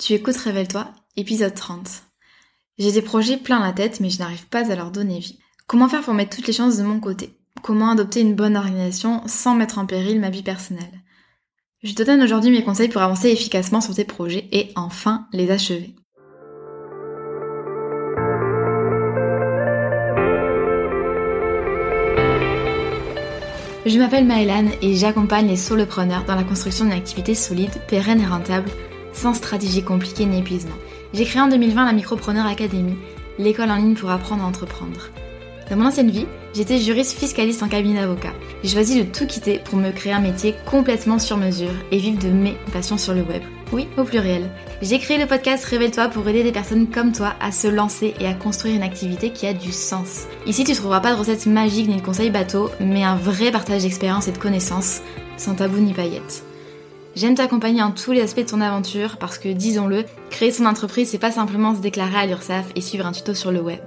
Tu 0.00 0.14
écoutes 0.14 0.38
Révèle-toi, 0.38 0.88
épisode 1.18 1.54
30. 1.54 1.86
J'ai 2.78 2.90
des 2.90 3.02
projets 3.02 3.36
plein 3.36 3.60
la 3.60 3.74
tête, 3.74 4.00
mais 4.00 4.08
je 4.08 4.18
n'arrive 4.18 4.46
pas 4.46 4.72
à 4.72 4.74
leur 4.74 4.90
donner 4.90 5.18
vie. 5.18 5.38
Comment 5.66 5.90
faire 5.90 6.00
pour 6.00 6.14
mettre 6.14 6.34
toutes 6.34 6.46
les 6.46 6.54
chances 6.54 6.78
de 6.78 6.82
mon 6.82 7.00
côté? 7.00 7.36
Comment 7.62 7.90
adopter 7.90 8.22
une 8.22 8.34
bonne 8.34 8.56
organisation 8.56 9.20
sans 9.26 9.54
mettre 9.54 9.76
en 9.76 9.84
péril 9.84 10.18
ma 10.18 10.30
vie 10.30 10.42
personnelle? 10.42 11.02
Je 11.82 11.92
te 11.92 12.02
donne 12.02 12.22
aujourd'hui 12.22 12.50
mes 12.50 12.64
conseils 12.64 12.88
pour 12.88 13.02
avancer 13.02 13.28
efficacement 13.28 13.82
sur 13.82 13.94
tes 13.94 14.06
projets 14.06 14.48
et 14.52 14.72
enfin 14.74 15.26
les 15.34 15.50
achever. 15.50 15.94
Je 23.84 23.98
m'appelle 23.98 24.24
Maëlan 24.24 24.70
et 24.80 24.94
j'accompagne 24.94 25.48
les 25.48 25.56
solopreneurs 25.56 26.24
dans 26.24 26.36
la 26.36 26.44
construction 26.44 26.86
d'une 26.86 26.94
activité 26.94 27.34
solide, 27.34 27.82
pérenne 27.86 28.22
et 28.22 28.26
rentable 28.26 28.70
sans 29.12 29.34
stratégie 29.34 29.82
compliquée 29.82 30.26
ni 30.26 30.38
épuisement. 30.38 30.76
J'ai 31.12 31.24
créé 31.24 31.42
en 31.42 31.48
2020 31.48 31.86
la 31.86 31.92
Micropreneur 31.92 32.46
Academy, 32.46 32.94
l'école 33.38 33.70
en 33.70 33.76
ligne 33.76 33.94
pour 33.94 34.10
apprendre 34.10 34.44
à 34.44 34.46
entreprendre. 34.46 35.10
Dans 35.70 35.76
mon 35.76 35.86
ancienne 35.86 36.10
vie, 36.10 36.26
j'étais 36.52 36.78
juriste 36.78 37.16
fiscaliste 37.16 37.62
en 37.62 37.68
cabinet 37.68 38.00
d'avocat. 38.00 38.32
J'ai 38.64 38.70
choisi 38.70 38.98
de 38.98 39.08
tout 39.08 39.26
quitter 39.26 39.60
pour 39.64 39.78
me 39.78 39.92
créer 39.92 40.12
un 40.12 40.20
métier 40.20 40.54
complètement 40.68 41.20
sur 41.20 41.36
mesure 41.36 41.70
et 41.92 41.98
vivre 41.98 42.18
de 42.18 42.28
mes 42.28 42.56
passions 42.72 42.98
sur 42.98 43.14
le 43.14 43.22
web. 43.22 43.42
Oui, 43.72 43.86
au 43.96 44.02
pluriel. 44.02 44.50
J'ai 44.82 44.98
créé 44.98 45.16
le 45.16 45.26
podcast 45.26 45.64
Révèle-toi 45.64 46.08
pour 46.08 46.28
aider 46.28 46.42
des 46.42 46.50
personnes 46.50 46.88
comme 46.88 47.12
toi 47.12 47.34
à 47.40 47.52
se 47.52 47.68
lancer 47.68 48.14
et 48.18 48.26
à 48.26 48.34
construire 48.34 48.74
une 48.74 48.82
activité 48.82 49.30
qui 49.30 49.46
a 49.46 49.52
du 49.52 49.70
sens. 49.70 50.26
Ici, 50.44 50.64
tu 50.64 50.72
trouveras 50.72 51.00
pas 51.00 51.12
de 51.12 51.18
recettes 51.18 51.46
magiques 51.46 51.88
ni 51.88 51.96
de 51.96 52.02
conseils 52.02 52.30
bateaux, 52.30 52.70
mais 52.80 53.04
un 53.04 53.14
vrai 53.14 53.52
partage 53.52 53.82
d'expérience 53.82 54.26
et 54.26 54.32
de 54.32 54.38
connaissances, 54.38 55.02
sans 55.36 55.54
tabou 55.54 55.78
ni 55.78 55.94
paillettes. 55.94 56.42
J'aime 57.16 57.34
t'accompagner 57.34 57.82
en 57.82 57.90
tous 57.90 58.12
les 58.12 58.20
aspects 58.20 58.40
de 58.40 58.50
ton 58.50 58.60
aventure 58.60 59.16
parce 59.16 59.38
que, 59.38 59.48
disons-le, 59.48 60.04
créer 60.30 60.52
son 60.52 60.64
entreprise, 60.64 61.08
c'est 61.08 61.18
pas 61.18 61.32
simplement 61.32 61.74
se 61.74 61.80
déclarer 61.80 62.16
à 62.16 62.26
l'URSSAF 62.26 62.66
et 62.76 62.80
suivre 62.80 63.04
un 63.04 63.12
tuto 63.12 63.34
sur 63.34 63.50
le 63.50 63.60
web. 63.60 63.80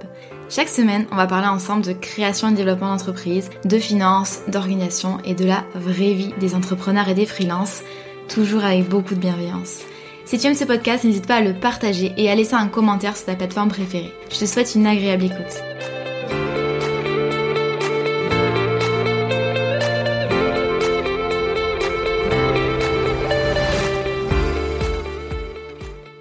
Chaque 0.50 0.68
semaine, 0.68 1.06
on 1.10 1.16
va 1.16 1.26
parler 1.26 1.48
ensemble 1.48 1.84
de 1.84 1.94
création 1.94 2.48
et 2.48 2.52
développement 2.52 2.90
d'entreprise, 2.90 3.48
de 3.64 3.78
finances, 3.78 4.40
d'organisation 4.48 5.18
et 5.24 5.34
de 5.34 5.46
la 5.46 5.64
vraie 5.74 6.12
vie 6.12 6.34
des 6.38 6.54
entrepreneurs 6.54 7.08
et 7.08 7.14
des 7.14 7.24
freelances, 7.24 7.82
toujours 8.28 8.64
avec 8.64 8.88
beaucoup 8.88 9.14
de 9.14 9.20
bienveillance. 9.20 9.80
Si 10.26 10.38
tu 10.38 10.46
aimes 10.46 10.54
ce 10.54 10.64
podcast, 10.64 11.04
n'hésite 11.04 11.26
pas 11.26 11.36
à 11.36 11.42
le 11.42 11.54
partager 11.54 12.12
et 12.18 12.30
à 12.30 12.34
laisser 12.34 12.54
un 12.54 12.68
commentaire 12.68 13.16
sur 13.16 13.26
ta 13.26 13.36
plateforme 13.36 13.68
préférée. 13.68 14.12
Je 14.30 14.38
te 14.38 14.44
souhaite 14.44 14.74
une 14.74 14.86
agréable 14.86 15.24
écoute. 15.24 15.93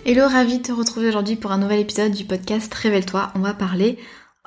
Hello, 0.05 0.27
ravi 0.27 0.57
de 0.57 0.63
te 0.63 0.73
retrouver 0.73 1.07
aujourd'hui 1.07 1.37
pour 1.37 1.53
un 1.53 1.57
nouvel 1.57 1.79
épisode 1.79 2.11
du 2.11 2.25
podcast 2.25 2.73
Révèle-toi. 2.73 3.31
On 3.35 3.39
va 3.39 3.53
parler 3.53 3.97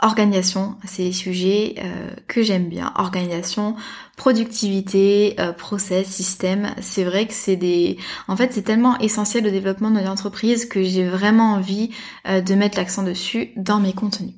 organisation, 0.03 0.77
c'est 0.85 1.05
des 1.05 1.13
sujets 1.13 1.77
euh, 1.79 2.11
que 2.29 2.43
j'aime 2.43 2.69
bien. 2.69 2.93
Organisation, 2.97 3.75
productivité, 4.19 5.35
euh, 5.41 5.55
process, 5.55 6.09
système. 6.09 6.75
C'est 6.83 7.05
vrai 7.05 7.27
que 7.27 7.33
c'est 7.33 7.57
des... 7.57 7.97
En 8.29 8.37
fait, 8.37 8.53
c'est 8.53 8.65
tellement 8.65 8.99
essentiel 8.99 9.47
au 9.47 9.51
développement 9.51 9.91
de 9.91 10.01
l'entreprise 10.01 10.67
que 10.67 10.83
j'ai 10.83 11.09
vraiment 11.09 11.55
envie 11.55 11.89
euh, 12.29 12.43
de 12.43 12.55
mettre 12.55 12.77
l'accent 12.77 13.03
dessus 13.03 13.53
dans 13.57 13.81
mes 13.81 13.95
contenus. 13.95 14.35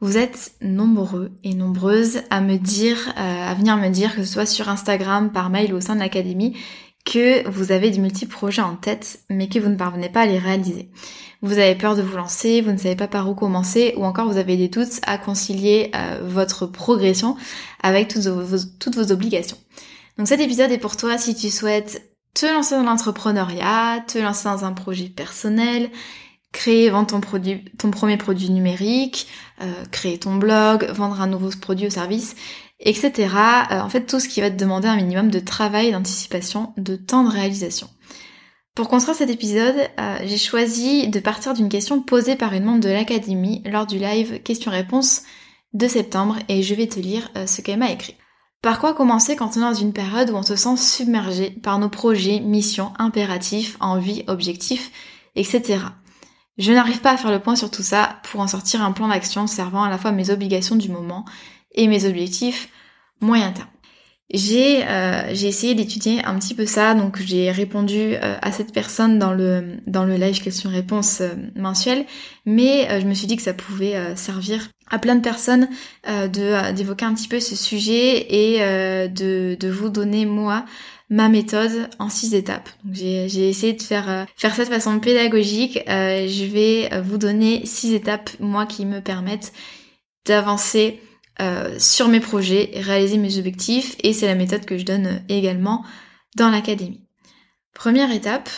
Vous 0.00 0.16
êtes 0.16 0.54
nombreux 0.62 1.32
et 1.44 1.52
nombreuses 1.52 2.22
à 2.30 2.40
me 2.40 2.56
dire, 2.56 3.12
à 3.16 3.52
venir 3.52 3.76
me 3.76 3.90
dire, 3.90 4.14
que 4.14 4.24
ce 4.24 4.32
soit 4.32 4.46
sur 4.46 4.70
Instagram, 4.70 5.30
par 5.30 5.50
mail 5.50 5.74
ou 5.74 5.76
au 5.76 5.80
sein 5.82 5.94
de 5.94 6.00
l'académie, 6.00 6.56
que 7.04 7.48
vous 7.48 7.72
avez 7.72 7.90
des 7.90 7.98
multi-projets 7.98 8.62
en 8.62 8.76
tête, 8.76 9.20
mais 9.30 9.48
que 9.48 9.58
vous 9.58 9.68
ne 9.68 9.76
parvenez 9.76 10.08
pas 10.08 10.22
à 10.22 10.26
les 10.26 10.38
réaliser. 10.38 10.90
Vous 11.42 11.58
avez 11.58 11.74
peur 11.74 11.96
de 11.96 12.02
vous 12.02 12.16
lancer, 12.16 12.60
vous 12.60 12.72
ne 12.72 12.76
savez 12.76 12.96
pas 12.96 13.08
par 13.08 13.28
où 13.28 13.34
commencer, 13.34 13.94
ou 13.96 14.04
encore 14.04 14.30
vous 14.30 14.36
avez 14.36 14.56
des 14.56 14.68
doutes 14.68 15.00
à 15.06 15.16
concilier 15.16 15.90
euh, 15.94 16.20
votre 16.22 16.66
progression 16.66 17.36
avec 17.82 18.08
toutes 18.08 18.26
vos, 18.26 18.58
toutes 18.78 18.96
vos 18.96 19.10
obligations. 19.10 19.56
Donc 20.18 20.28
cet 20.28 20.40
épisode 20.40 20.70
est 20.70 20.78
pour 20.78 20.96
toi 20.96 21.16
si 21.16 21.34
tu 21.34 21.48
souhaites 21.50 22.10
te 22.34 22.46
lancer 22.46 22.74
dans 22.74 22.82
l'entrepreneuriat, 22.82 24.04
te 24.06 24.18
lancer 24.18 24.44
dans 24.44 24.64
un 24.64 24.72
projet 24.72 25.08
personnel, 25.08 25.90
créer, 26.52 26.90
vendre 26.90 27.08
ton 27.08 27.20
produit, 27.20 27.64
ton 27.78 27.90
premier 27.90 28.18
produit 28.18 28.50
numérique, 28.50 29.26
euh, 29.62 29.72
créer 29.90 30.18
ton 30.18 30.36
blog, 30.36 30.90
vendre 30.90 31.20
un 31.20 31.26
nouveau 31.26 31.48
produit 31.60 31.86
ou 31.86 31.90
service 31.90 32.36
etc. 32.80 33.12
Euh, 33.70 33.80
en 33.80 33.88
fait, 33.88 34.06
tout 34.06 34.20
ce 34.20 34.28
qui 34.28 34.40
va 34.40 34.50
te 34.50 34.56
demander 34.56 34.88
un 34.88 34.96
minimum 34.96 35.30
de 35.30 35.38
travail, 35.38 35.92
d'anticipation, 35.92 36.72
de 36.76 36.96
temps 36.96 37.24
de 37.24 37.30
réalisation. 37.30 37.88
Pour 38.74 38.88
construire 38.88 39.16
cet 39.16 39.30
épisode, 39.30 39.76
euh, 39.98 40.18
j'ai 40.24 40.38
choisi 40.38 41.08
de 41.08 41.20
partir 41.20 41.54
d'une 41.54 41.68
question 41.68 42.00
posée 42.00 42.36
par 42.36 42.52
une 42.52 42.64
membre 42.64 42.80
de 42.80 42.88
l'Académie 42.88 43.62
lors 43.66 43.86
du 43.86 43.98
live 43.98 44.42
question-réponse 44.42 45.22
de 45.74 45.86
septembre 45.86 46.36
et 46.48 46.62
je 46.62 46.74
vais 46.74 46.86
te 46.86 46.98
lire 46.98 47.30
euh, 47.36 47.46
ce 47.46 47.60
qu'elle 47.60 47.78
m'a 47.78 47.90
écrit. 47.90 48.16
Par 48.62 48.78
quoi 48.78 48.94
commencer 48.94 49.36
quand 49.36 49.56
on 49.56 49.60
est 49.60 49.72
dans 49.72 49.74
une 49.74 49.92
période 49.92 50.30
où 50.30 50.34
on 50.34 50.42
se 50.42 50.56
sent 50.56 50.76
submergé 50.76 51.50
par 51.50 51.78
nos 51.78 51.88
projets, 51.88 52.40
missions, 52.40 52.92
impératifs, 52.98 53.76
envies, 53.80 54.24
objectifs, 54.26 54.90
etc. 55.34 55.78
Je 56.58 56.72
n'arrive 56.72 57.00
pas 57.00 57.12
à 57.12 57.16
faire 57.16 57.30
le 57.30 57.40
point 57.40 57.56
sur 57.56 57.70
tout 57.70 57.82
ça 57.82 58.20
pour 58.24 58.40
en 58.40 58.46
sortir 58.46 58.82
un 58.82 58.92
plan 58.92 59.08
d'action 59.08 59.46
servant 59.46 59.82
à 59.82 59.88
la 59.88 59.96
fois 59.96 60.12
mes 60.12 60.30
obligations 60.30 60.76
du 60.76 60.90
moment 60.90 61.24
et 61.74 61.88
mes 61.88 62.04
objectifs 62.04 62.68
moyen 63.20 63.52
terme. 63.52 63.68
J'ai 64.32 64.84
euh, 64.86 65.28
essayé 65.30 65.74
d'étudier 65.74 66.24
un 66.24 66.38
petit 66.38 66.54
peu 66.54 66.64
ça, 66.64 66.94
donc 66.94 67.20
j'ai 67.20 67.50
répondu 67.50 68.14
euh, 68.14 68.36
à 68.40 68.52
cette 68.52 68.72
personne 68.72 69.18
dans 69.18 69.32
le 69.32 69.78
dans 69.88 70.04
le 70.04 70.14
live 70.14 70.40
question-réponse 70.40 71.22
euh, 71.22 71.34
mensuel, 71.56 72.06
mais 72.46 73.00
je 73.00 73.06
me 73.06 73.14
suis 73.14 73.26
dit 73.26 73.36
que 73.36 73.42
ça 73.42 73.54
pouvait 73.54 74.14
servir 74.14 74.70
à 74.88 74.98
plein 75.00 75.16
de 75.16 75.20
personnes 75.20 75.68
d'évoquer 76.32 77.04
un 77.04 77.14
petit 77.14 77.28
peu 77.28 77.40
ce 77.40 77.56
sujet 77.56 78.26
et 78.30 78.58
de 79.08 79.56
de 79.58 79.68
vous 79.68 79.88
donner 79.88 80.26
moi 80.26 80.64
ma 81.10 81.28
méthode 81.28 81.90
en 81.98 82.08
six 82.08 82.34
étapes. 82.34 82.68
J'ai 82.92 83.28
j'ai 83.28 83.48
essayé 83.48 83.72
de 83.72 83.82
faire 83.82 84.26
faire 84.36 84.54
ça 84.54 84.64
de 84.64 84.70
façon 84.70 84.98
pédagogique. 85.00 85.80
je 85.86 86.44
vais 86.44 87.00
vous 87.02 87.18
donner 87.18 87.66
six 87.66 87.94
étapes 87.94 88.30
moi 88.40 88.66
qui 88.66 88.86
me 88.86 89.00
permettent 89.00 89.52
d'avancer 90.24 91.00
euh, 91.40 91.78
sur 91.78 92.08
mes 92.08 92.20
projets, 92.20 92.70
réaliser 92.74 93.16
mes 93.16 93.38
objectifs 93.38 93.96
et 94.02 94.12
c'est 94.12 94.26
la 94.26 94.34
méthode 94.34 94.66
que 94.66 94.76
je 94.76 94.84
donne 94.84 95.22
également 95.28 95.84
dans 96.36 96.50
l'académie. 96.50 97.06
Première 97.72 98.12
étape, 98.12 98.50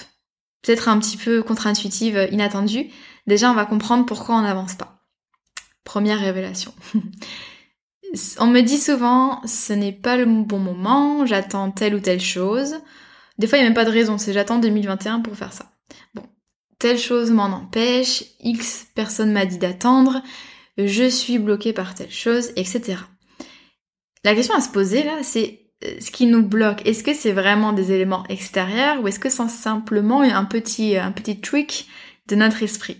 peut-être 0.63 0.89
un 0.89 0.99
petit 0.99 1.17
peu 1.17 1.43
contre-intuitive, 1.43 2.29
inattendue, 2.33 2.91
déjà 3.29 3.51
on 3.51 3.55
va 3.55 3.67
comprendre 3.67 4.05
pourquoi 4.05 4.35
on 4.35 4.43
n'avance 4.43 4.75
pas. 4.75 5.01
Première 5.85 6.19
révélation. 6.19 6.75
on 8.39 8.47
me 8.47 8.61
dit 8.63 8.79
souvent 8.79 9.41
ce 9.47 9.73
n'est 9.73 9.93
pas 9.93 10.17
le 10.17 10.27
bon 10.27 10.59
moment, 10.59 11.25
j'attends 11.25 11.71
telle 11.71 11.95
ou 11.95 12.01
telle 12.01 12.21
chose. 12.21 12.77
Des 13.39 13.47
fois 13.47 13.59
il 13.59 13.61
n'y 13.61 13.67
a 13.67 13.71
même 13.71 13.77
pas 13.77 13.85
de 13.85 13.91
raison, 13.91 14.19
c'est 14.19 14.33
j'attends 14.33 14.59
2021 14.59 15.21
pour 15.21 15.37
faire 15.37 15.53
ça. 15.53 15.71
Bon, 16.15 16.25
telle 16.81 16.99
chose 16.99 17.31
m'en 17.31 17.45
empêche, 17.45 18.25
X 18.41 18.87
personne 18.95 19.31
m'a 19.31 19.47
dit 19.47 19.59
d'attendre, 19.59 20.21
je 20.79 21.09
suis 21.09 21.39
bloqué 21.39 21.73
par 21.73 21.95
telle 21.95 22.11
chose, 22.11 22.51
etc. 22.57 22.99
La 24.25 24.35
question 24.35 24.55
à 24.55 24.61
se 24.61 24.71
poser 24.71 25.03
là, 25.03 25.19
c'est 25.23 25.63
euh, 25.85 25.95
ce 26.01 26.11
qui 26.11 26.27
nous 26.27 26.43
bloque. 26.43 26.87
Est-ce 26.87 27.03
que 27.03 27.15
c'est 27.15 27.33
vraiment 27.33 27.73
des 27.73 27.93
éléments 27.93 28.25
extérieurs 28.29 29.03
ou 29.03 29.09
est-ce 29.09 29.19
que 29.19 29.31
c'est 29.31 29.49
simplement 29.49 30.23
un 30.23 30.45
petit, 30.45 30.97
un 30.97 31.13
petit 31.13 31.41
trick 31.41 31.89
de 32.29 32.37
notre 32.37 32.63
esprit? 32.63 32.99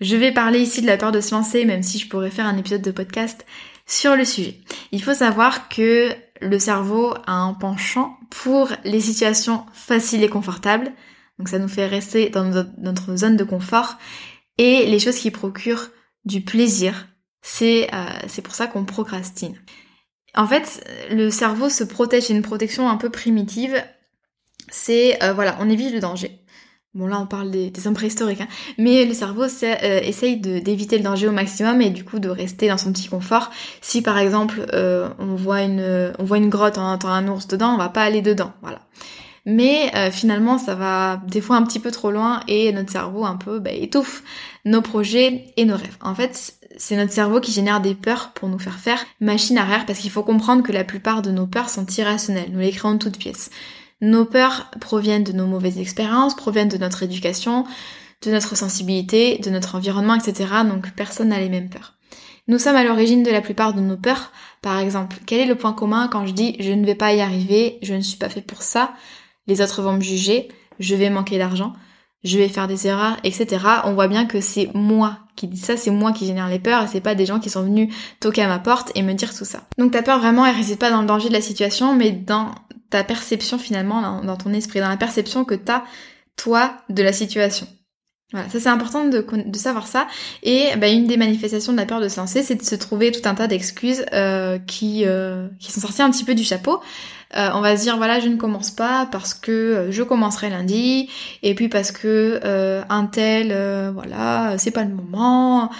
Je 0.00 0.16
vais 0.16 0.32
parler 0.32 0.60
ici 0.60 0.82
de 0.82 0.86
la 0.86 0.98
peur 0.98 1.10
de 1.10 1.20
se 1.20 1.34
lancer, 1.34 1.64
même 1.64 1.82
si 1.82 1.98
je 1.98 2.08
pourrais 2.08 2.30
faire 2.30 2.46
un 2.46 2.58
épisode 2.58 2.82
de 2.82 2.90
podcast 2.90 3.46
sur 3.86 4.14
le 4.14 4.24
sujet. 4.24 4.60
Il 4.92 5.02
faut 5.02 5.14
savoir 5.14 5.68
que 5.68 6.10
le 6.40 6.58
cerveau 6.58 7.14
a 7.26 7.32
un 7.32 7.54
penchant 7.54 8.18
pour 8.30 8.68
les 8.84 9.00
situations 9.00 9.64
faciles 9.72 10.22
et 10.22 10.28
confortables. 10.28 10.92
Donc 11.38 11.48
ça 11.48 11.58
nous 11.58 11.68
fait 11.68 11.86
rester 11.86 12.28
dans 12.28 12.66
notre 12.78 13.16
zone 13.16 13.36
de 13.36 13.44
confort 13.44 13.96
et 14.58 14.86
les 14.86 14.98
choses 14.98 15.18
qui 15.18 15.30
procurent 15.30 15.90
du 16.26 16.42
plaisir. 16.42 17.06
C'est 17.40 17.88
euh, 17.94 18.06
c'est 18.26 18.42
pour 18.42 18.54
ça 18.54 18.66
qu'on 18.66 18.84
procrastine. 18.84 19.54
En 20.34 20.46
fait, 20.46 20.84
le 21.10 21.30
cerveau 21.30 21.70
se 21.70 21.84
protège, 21.84 22.24
c'est 22.24 22.34
une 22.34 22.42
protection 22.42 22.90
un 22.90 22.96
peu 22.96 23.08
primitive. 23.08 23.82
C'est, 24.68 25.22
euh, 25.22 25.32
voilà, 25.32 25.56
on 25.60 25.70
évite 25.70 25.94
le 25.94 26.00
danger. 26.00 26.40
Bon 26.92 27.06
là 27.06 27.20
on 27.20 27.26
parle 27.26 27.50
des, 27.50 27.70
hommes 27.86 27.94
préhistoriques, 27.94 28.40
hein. 28.40 28.48
mais 28.78 29.04
le 29.04 29.12
cerveau 29.12 29.42
euh, 29.42 30.00
essaye 30.00 30.38
d'éviter 30.38 30.96
le 30.96 31.04
danger 31.04 31.28
au 31.28 31.32
maximum 31.32 31.82
et 31.82 31.90
du 31.90 32.04
coup 32.04 32.18
de 32.18 32.30
rester 32.30 32.68
dans 32.68 32.78
son 32.78 32.90
petit 32.90 33.08
confort. 33.08 33.50
Si 33.82 34.00
par 34.00 34.16
exemple 34.16 34.64
on 34.72 35.34
voit 35.34 35.60
une 35.60 36.14
on 36.18 36.24
voit 36.24 36.38
une 36.38 36.48
grotte, 36.48 36.78
on 36.78 36.82
entend 36.82 37.10
un 37.10 37.28
ours 37.28 37.48
dedans, 37.48 37.74
on 37.74 37.76
va 37.76 37.90
pas 37.90 38.02
aller 38.02 38.22
dedans, 38.22 38.54
voilà 38.62 38.80
mais 39.46 39.90
euh, 39.94 40.10
finalement 40.10 40.58
ça 40.58 40.74
va 40.74 41.22
des 41.26 41.40
fois 41.40 41.56
un 41.56 41.62
petit 41.62 41.78
peu 41.78 41.90
trop 41.90 42.10
loin 42.10 42.40
et 42.48 42.72
notre 42.72 42.90
cerveau 42.90 43.24
un 43.24 43.36
peu 43.36 43.60
bah, 43.60 43.70
étouffe 43.72 44.22
nos 44.66 44.82
projets 44.82 45.46
et 45.56 45.64
nos 45.64 45.76
rêves. 45.76 45.96
En 46.02 46.14
fait, 46.14 46.54
c'est 46.76 46.96
notre 46.96 47.12
cerveau 47.12 47.40
qui 47.40 47.52
génère 47.52 47.80
des 47.80 47.94
peurs 47.94 48.32
pour 48.34 48.48
nous 48.48 48.58
faire 48.58 48.78
faire 48.78 49.02
machine 49.20 49.56
arrière 49.56 49.86
parce 49.86 50.00
qu'il 50.00 50.10
faut 50.10 50.24
comprendre 50.24 50.62
que 50.62 50.72
la 50.72 50.84
plupart 50.84 51.22
de 51.22 51.30
nos 51.30 51.46
peurs 51.46 51.70
sont 51.70 51.86
irrationnelles, 51.86 52.50
nous 52.52 52.58
les 52.58 52.72
créons 52.72 52.98
toutes 52.98 53.18
pièces. 53.18 53.50
Nos 54.02 54.26
peurs 54.26 54.70
proviennent 54.80 55.24
de 55.24 55.32
nos 55.32 55.46
mauvaises 55.46 55.78
expériences, 55.78 56.34
proviennent 56.34 56.68
de 56.68 56.76
notre 56.76 57.02
éducation, 57.02 57.64
de 58.22 58.30
notre 58.30 58.56
sensibilité, 58.56 59.38
de 59.38 59.48
notre 59.48 59.76
environnement, 59.76 60.16
etc. 60.16 60.48
Donc 60.68 60.90
personne 60.90 61.28
n'a 61.28 61.40
les 61.40 61.48
mêmes 61.48 61.70
peurs. 61.70 61.94
Nous 62.48 62.58
sommes 62.58 62.76
à 62.76 62.84
l'origine 62.84 63.22
de 63.22 63.30
la 63.30 63.40
plupart 63.40 63.74
de 63.74 63.80
nos 63.80 63.96
peurs. 63.96 64.32
Par 64.60 64.78
exemple, 64.78 65.16
quel 65.26 65.40
est 65.40 65.46
le 65.46 65.54
point 65.54 65.72
commun 65.72 66.08
quand 66.08 66.26
je 66.26 66.32
dis 66.32 66.56
je 66.60 66.72
ne 66.72 66.84
vais 66.84 66.94
pas 66.94 67.14
y 67.14 67.20
arriver, 67.20 67.78
je 67.82 67.94
ne 67.94 68.00
suis 68.00 68.18
pas 68.18 68.28
fait 68.28 68.42
pour 68.42 68.62
ça, 68.62 68.92
les 69.46 69.60
autres 69.60 69.82
vont 69.82 69.92
me 69.92 70.00
juger, 70.00 70.48
je 70.78 70.94
vais 70.94 71.10
manquer 71.10 71.38
d'argent, 71.38 71.72
je 72.24 72.38
vais 72.38 72.48
faire 72.48 72.68
des 72.68 72.86
erreurs, 72.86 73.16
etc. 73.24 73.64
On 73.84 73.94
voit 73.94 74.08
bien 74.08 74.26
que 74.26 74.40
c'est 74.40 74.70
moi 74.74 75.18
qui 75.36 75.46
dis 75.46 75.60
ça, 75.60 75.76
c'est 75.76 75.90
moi 75.90 76.12
qui 76.12 76.26
génère 76.26 76.48
les 76.48 76.58
peurs 76.58 76.82
et 76.82 76.86
c'est 76.88 77.00
pas 77.00 77.14
des 77.14 77.26
gens 77.26 77.38
qui 77.38 77.50
sont 77.50 77.62
venus 77.62 77.94
toquer 78.20 78.42
à 78.42 78.48
ma 78.48 78.58
porte 78.58 78.90
et 78.94 79.02
me 79.02 79.12
dire 79.12 79.34
tout 79.34 79.44
ça. 79.44 79.62
Donc 79.78 79.92
ta 79.92 80.02
peur 80.02 80.18
vraiment, 80.18 80.46
elle 80.46 80.56
réside 80.56 80.78
pas 80.78 80.90
dans 80.90 81.02
le 81.02 81.06
danger 81.06 81.28
de 81.28 81.34
la 81.34 81.40
situation, 81.40 81.94
mais 81.94 82.10
dans 82.10 82.50
ta 82.90 83.04
perception 83.04 83.58
finalement, 83.58 84.22
dans, 84.22 84.36
ton 84.36 84.52
esprit, 84.52 84.80
dans 84.80 84.88
la 84.88 84.96
perception 84.96 85.44
que 85.44 85.54
t'as 85.54 85.84
toi 86.36 86.72
de 86.88 87.02
la 87.02 87.12
situation. 87.12 87.66
Voilà, 88.32 88.48
ça 88.48 88.58
c'est 88.58 88.68
important 88.68 89.04
de, 89.04 89.24
savoir 89.54 89.86
ça. 89.86 90.08
Et 90.42 90.70
bah, 90.78 90.88
une 90.88 91.06
des 91.06 91.16
manifestations 91.16 91.72
de 91.72 91.78
la 91.78 91.86
peur 91.86 92.00
de 92.00 92.08
se 92.08 92.18
lancer, 92.18 92.42
c'est 92.42 92.56
de 92.56 92.62
se 92.62 92.74
trouver 92.74 93.12
tout 93.12 93.26
un 93.28 93.34
tas 93.34 93.46
d'excuses 93.46 94.04
euh, 94.12 94.58
qui, 94.58 95.04
euh, 95.04 95.48
qui 95.60 95.70
sont 95.70 95.80
sorties 95.80 96.02
un 96.02 96.10
petit 96.10 96.24
peu 96.24 96.34
du 96.34 96.42
chapeau. 96.42 96.80
Euh, 97.34 97.50
on 97.54 97.60
va 97.60 97.76
se 97.76 97.82
dire 97.82 97.96
voilà 97.96 98.20
je 98.20 98.28
ne 98.28 98.36
commence 98.36 98.70
pas 98.70 99.08
parce 99.10 99.34
que 99.34 99.50
euh, 99.50 99.92
je 99.92 100.02
commencerai 100.02 100.50
lundi. 100.50 101.08
Et 101.42 101.54
puis 101.54 101.68
parce 101.68 101.90
que 101.90 102.40
euh, 102.44 102.82
un 102.88 103.06
tel 103.06 103.48
voilà 103.92 104.56
c'est 104.58 104.70
pas 104.70 104.84
le 104.84 104.94
moment. 104.94 105.70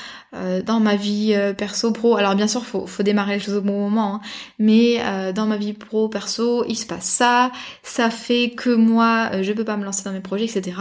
Dans 0.67 0.81
ma 0.81 0.97
vie 0.97 1.35
perso 1.57 1.93
pro 1.93 2.17
alors 2.17 2.35
bien 2.35 2.47
sûr 2.47 2.67
faut, 2.67 2.87
faut 2.87 3.03
démarrer 3.03 3.35
les 3.37 3.41
choses 3.41 3.55
au 3.55 3.63
bon 3.63 3.89
moment 3.89 4.17
hein, 4.17 4.21
mais 4.59 5.01
dans 5.33 5.47
ma 5.47 5.57
vie 5.57 5.73
pro 5.73 6.11
perso 6.11 6.63
il 6.69 6.77
se 6.77 6.85
passe 6.85 7.05
ça. 7.05 7.51
Ça 7.83 8.11
fait 8.11 8.51
que 8.51 8.69
moi 8.69 9.31
je 9.41 9.51
peux 9.53 9.65
pas 9.65 9.79
me 9.79 9.85
lancer 9.85 10.05
dans 10.05 10.13
mes 10.13 10.21
projets 10.21 10.45
etc 10.45 10.77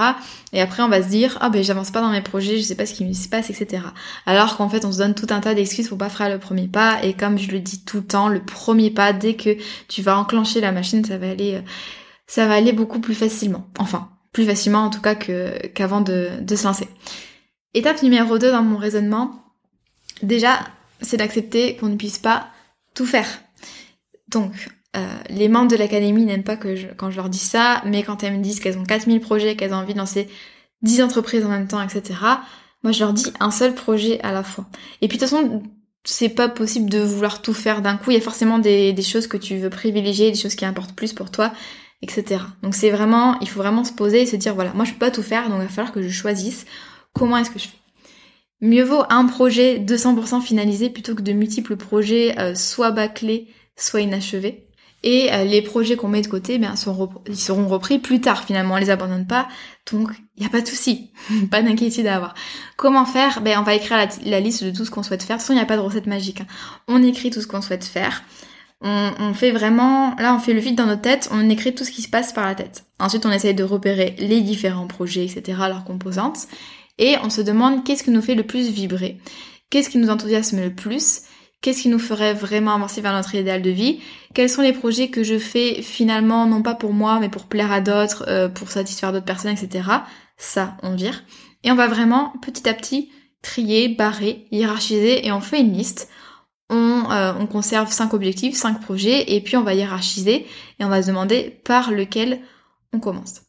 et 0.51 0.59
après 0.59 0.83
on 0.83 0.89
va 0.89 1.01
se 1.01 1.07
dire 1.07 1.37
ah 1.39 1.49
ben 1.49 1.63
j'avance 1.63 1.91
pas 1.91 2.01
dans 2.01 2.09
mes 2.09 2.21
projets 2.21 2.57
je 2.57 2.63
sais 2.63 2.75
pas 2.75 2.85
ce 2.85 2.93
qui 2.93 3.15
se 3.15 3.29
passe 3.29 3.49
etc 3.49 3.83
alors 4.25 4.57
qu'en 4.57 4.67
fait 4.67 4.83
on 4.83 4.91
se 4.91 4.97
donne 4.97 5.15
tout 5.15 5.27
un 5.29 5.39
tas 5.39 5.53
d'excuses 5.53 5.87
pour 5.87 5.97
pas 5.97 6.09
faire 6.09 6.29
le 6.29 6.37
premier 6.37 6.67
pas. 6.67 7.03
Et 7.03 7.13
comme 7.13 7.37
je 7.37 7.51
le 7.51 7.59
dis 7.59 7.79
tout 7.79 7.97
le 7.97 8.05
temps 8.05 8.27
le 8.27 8.41
premier 8.43 8.89
pas 8.89 9.13
dès 9.13 9.35
que 9.35 9.55
tu 9.87 10.01
vas 10.01 10.17
enclencher 10.17 10.54
la 10.61 10.71
machine, 10.71 11.03
ça 11.03 11.17
va 11.17 11.29
aller, 11.29 11.55
euh, 11.55 11.61
ça 12.27 12.47
va 12.47 12.55
aller 12.55 12.73
beaucoup 12.73 12.99
plus 12.99 13.15
facilement. 13.15 13.67
Enfin, 13.79 14.09
plus 14.31 14.45
facilement 14.45 14.79
en 14.79 14.89
tout 14.89 15.01
cas 15.01 15.15
qu'avant 15.15 16.01
de, 16.01 16.29
se 16.47 16.63
lancer. 16.63 16.87
Étape 17.73 18.01
numéro 18.03 18.37
2 18.37 18.51
dans 18.51 18.63
mon 18.63 18.77
raisonnement, 18.77 19.43
déjà, 20.21 20.59
c'est 21.01 21.17
d'accepter 21.17 21.75
qu'on 21.75 21.87
ne 21.87 21.95
puisse 21.95 22.17
pas 22.17 22.47
tout 22.93 23.05
faire. 23.05 23.27
Donc, 24.29 24.69
euh, 24.95 25.05
les 25.29 25.49
membres 25.49 25.69
de 25.69 25.75
l'académie 25.75 26.25
n'aiment 26.25 26.43
pas 26.43 26.57
que 26.57 26.93
quand 26.93 27.11
je 27.11 27.17
leur 27.17 27.29
dis 27.29 27.37
ça, 27.37 27.81
mais 27.85 28.03
quand 28.03 28.23
elles 28.23 28.37
me 28.37 28.43
disent 28.43 28.59
qu'elles 28.59 28.77
ont 28.77 28.85
4000 28.85 29.19
projets, 29.19 29.55
qu'elles 29.55 29.73
ont 29.73 29.77
envie 29.77 29.93
de 29.93 29.99
lancer 29.99 30.29
10 30.81 31.01
entreprises 31.01 31.45
en 31.45 31.49
même 31.49 31.67
temps, 31.67 31.81
etc., 31.81 32.19
moi 32.83 32.91
je 32.91 32.99
leur 32.99 33.13
dis 33.13 33.33
un 33.39 33.51
seul 33.51 33.73
projet 33.73 34.21
à 34.21 34.31
la 34.31 34.43
fois. 34.43 34.65
Et 35.01 35.07
puis 35.07 35.17
de 35.17 35.23
toute 35.23 35.29
façon, 35.31 35.63
c'est 36.05 36.29
pas 36.29 36.47
possible 36.47 36.89
de 36.89 36.99
vouloir 36.99 37.41
tout 37.41 37.53
faire 37.53 37.81
d'un 37.81 37.97
coup. 37.97 38.11
Il 38.11 38.13
y 38.13 38.17
a 38.17 38.21
forcément 38.21 38.59
des, 38.59 38.95
choses 39.01 39.27
que 39.27 39.37
tu 39.37 39.57
veux 39.57 39.69
privilégier, 39.69 40.31
des 40.31 40.37
choses 40.37 40.55
qui 40.55 40.65
importent 40.65 40.95
plus 40.95 41.13
pour 41.13 41.31
toi, 41.31 41.51
etc. 42.01 42.41
Donc 42.61 42.75
c'est 42.75 42.91
vraiment, 42.91 43.39
il 43.41 43.49
faut 43.49 43.59
vraiment 43.59 43.83
se 43.83 43.91
poser 43.91 44.21
et 44.21 44.25
se 44.25 44.35
dire 44.35 44.55
voilà, 44.55 44.71
moi 44.73 44.85
je 44.85 44.93
peux 44.93 44.99
pas 44.99 45.11
tout 45.11 45.23
faire, 45.23 45.49
donc 45.49 45.59
il 45.61 45.67
va 45.67 45.69
falloir 45.69 45.93
que 45.93 46.01
je 46.01 46.09
choisisse 46.09 46.65
comment 47.13 47.37
est-ce 47.37 47.49
que 47.49 47.59
je 47.59 47.67
fais. 47.67 47.77
Mieux 48.61 48.83
vaut 48.83 49.03
un 49.09 49.25
projet 49.25 49.79
200% 49.79 50.41
finalisé 50.41 50.89
plutôt 50.89 51.15
que 51.15 51.21
de 51.21 51.33
multiples 51.33 51.75
projets 51.75 52.39
euh, 52.39 52.55
soit 52.55 52.91
bâclés, 52.91 53.47
soit 53.75 54.01
inachevés. 54.01 54.64
Et 55.05 55.31
euh, 55.31 55.43
les 55.43 55.61
projets 55.61 55.95
qu'on 55.95 56.07
met 56.07 56.23
de 56.23 56.27
côté, 56.27 56.59
seront, 56.75 57.09
ils 57.27 57.37
seront 57.37 57.67
repris 57.67 57.99
plus 57.99 58.19
tard 58.19 58.43
finalement, 58.43 58.73
on 58.73 58.77
les 58.77 58.89
abandonne 58.89 59.27
pas. 59.27 59.47
Donc, 59.91 60.09
il 60.35 60.41
n'y 60.41 60.47
a 60.47 60.49
pas 60.49 60.61
de 60.61 60.67
souci, 60.67 61.11
pas 61.51 61.61
d'inquiétude 61.61 62.07
à 62.07 62.15
avoir. 62.15 62.33
Comment 62.75 63.05
faire? 63.05 63.41
Ben, 63.41 63.59
on 63.59 63.63
va 63.63 63.75
écrire 63.75 64.07
la, 64.25 64.39
liste 64.39 64.63
de 64.63 64.71
tout 64.71 64.83
ce 64.83 64.89
qu'on 64.89 65.03
souhaite 65.03 65.21
faire. 65.21 65.37
De 65.37 65.39
toute 65.39 65.43
façon, 65.43 65.53
il 65.53 65.57
n'y 65.57 65.61
a 65.61 65.67
pas 65.67 65.77
de 65.77 65.81
recette 65.81 66.07
magique. 66.07 66.41
Hein. 66.41 66.47
On 66.87 67.03
écrit 67.03 67.29
tout 67.29 67.39
ce 67.39 67.45
qu'on 67.45 67.61
souhaite 67.61 67.85
faire. 67.85 68.23
On, 68.81 69.11
on, 69.19 69.33
fait 69.35 69.51
vraiment, 69.51 70.15
là, 70.15 70.35
on 70.35 70.39
fait 70.39 70.53
le 70.53 70.59
vide 70.59 70.75
dans 70.75 70.87
notre 70.87 71.03
tête. 71.03 71.29
On 71.31 71.49
écrit 71.51 71.75
tout 71.75 71.83
ce 71.83 71.91
qui 71.91 72.01
se 72.01 72.09
passe 72.09 72.33
par 72.33 72.45
la 72.45 72.55
tête. 72.55 72.85
Ensuite, 72.99 73.27
on 73.27 73.31
essaye 73.31 73.53
de 73.53 73.63
repérer 73.63 74.15
les 74.17 74.41
différents 74.41 74.87
projets, 74.87 75.23
etc., 75.23 75.59
leurs 75.67 75.83
composantes. 75.85 76.47
Et 76.97 77.15
on 77.23 77.29
se 77.29 77.41
demande 77.41 77.83
qu'est-ce 77.83 78.03
qui 78.03 78.11
nous 78.11 78.21
fait 78.21 78.35
le 78.35 78.43
plus 78.43 78.69
vibrer, 78.69 79.19
qu'est-ce 79.69 79.89
qui 79.89 79.97
nous 79.97 80.09
enthousiasme 80.09 80.61
le 80.61 80.73
plus, 80.73 81.21
Qu'est-ce 81.65 81.81
qui 81.81 81.89
nous 81.89 81.97
ferait 81.97 82.35
vraiment 82.35 82.75
avancer 82.75 83.01
vers 83.01 83.13
notre 83.13 83.33
idéal 83.33 83.63
de 83.63 83.71
vie? 83.71 83.99
Quels 84.35 84.51
sont 84.51 84.61
les 84.61 84.71
projets 84.71 85.07
que 85.07 85.23
je 85.23 85.39
fais 85.39 85.81
finalement, 85.81 86.45
non 86.45 86.61
pas 86.61 86.75
pour 86.75 86.93
moi, 86.93 87.17
mais 87.19 87.27
pour 87.27 87.45
plaire 87.45 87.71
à 87.71 87.81
d'autres, 87.81 88.23
euh, 88.27 88.47
pour 88.47 88.69
satisfaire 88.69 89.11
d'autres 89.11 89.25
personnes, 89.25 89.57
etc. 89.57 89.89
Ça, 90.37 90.77
on 90.83 90.93
vire. 90.93 91.23
Et 91.63 91.71
on 91.71 91.75
va 91.75 91.87
vraiment, 91.87 92.33
petit 92.43 92.69
à 92.69 92.75
petit, 92.75 93.09
trier, 93.41 93.87
barrer, 93.87 94.45
hiérarchiser, 94.51 95.25
et 95.25 95.31
on 95.31 95.41
fait 95.41 95.61
une 95.61 95.73
liste. 95.73 96.07
On, 96.69 97.09
euh, 97.09 97.33
on 97.39 97.47
conserve 97.47 97.91
cinq 97.91 98.13
objectifs, 98.13 98.53
cinq 98.53 98.79
projets, 98.79 99.33
et 99.33 99.41
puis 99.41 99.57
on 99.57 99.63
va 99.63 99.73
hiérarchiser, 99.73 100.45
et 100.79 100.85
on 100.85 100.89
va 100.89 101.01
se 101.01 101.07
demander 101.07 101.59
par 101.63 101.89
lequel 101.89 102.41
on 102.93 102.99
commence. 102.99 103.41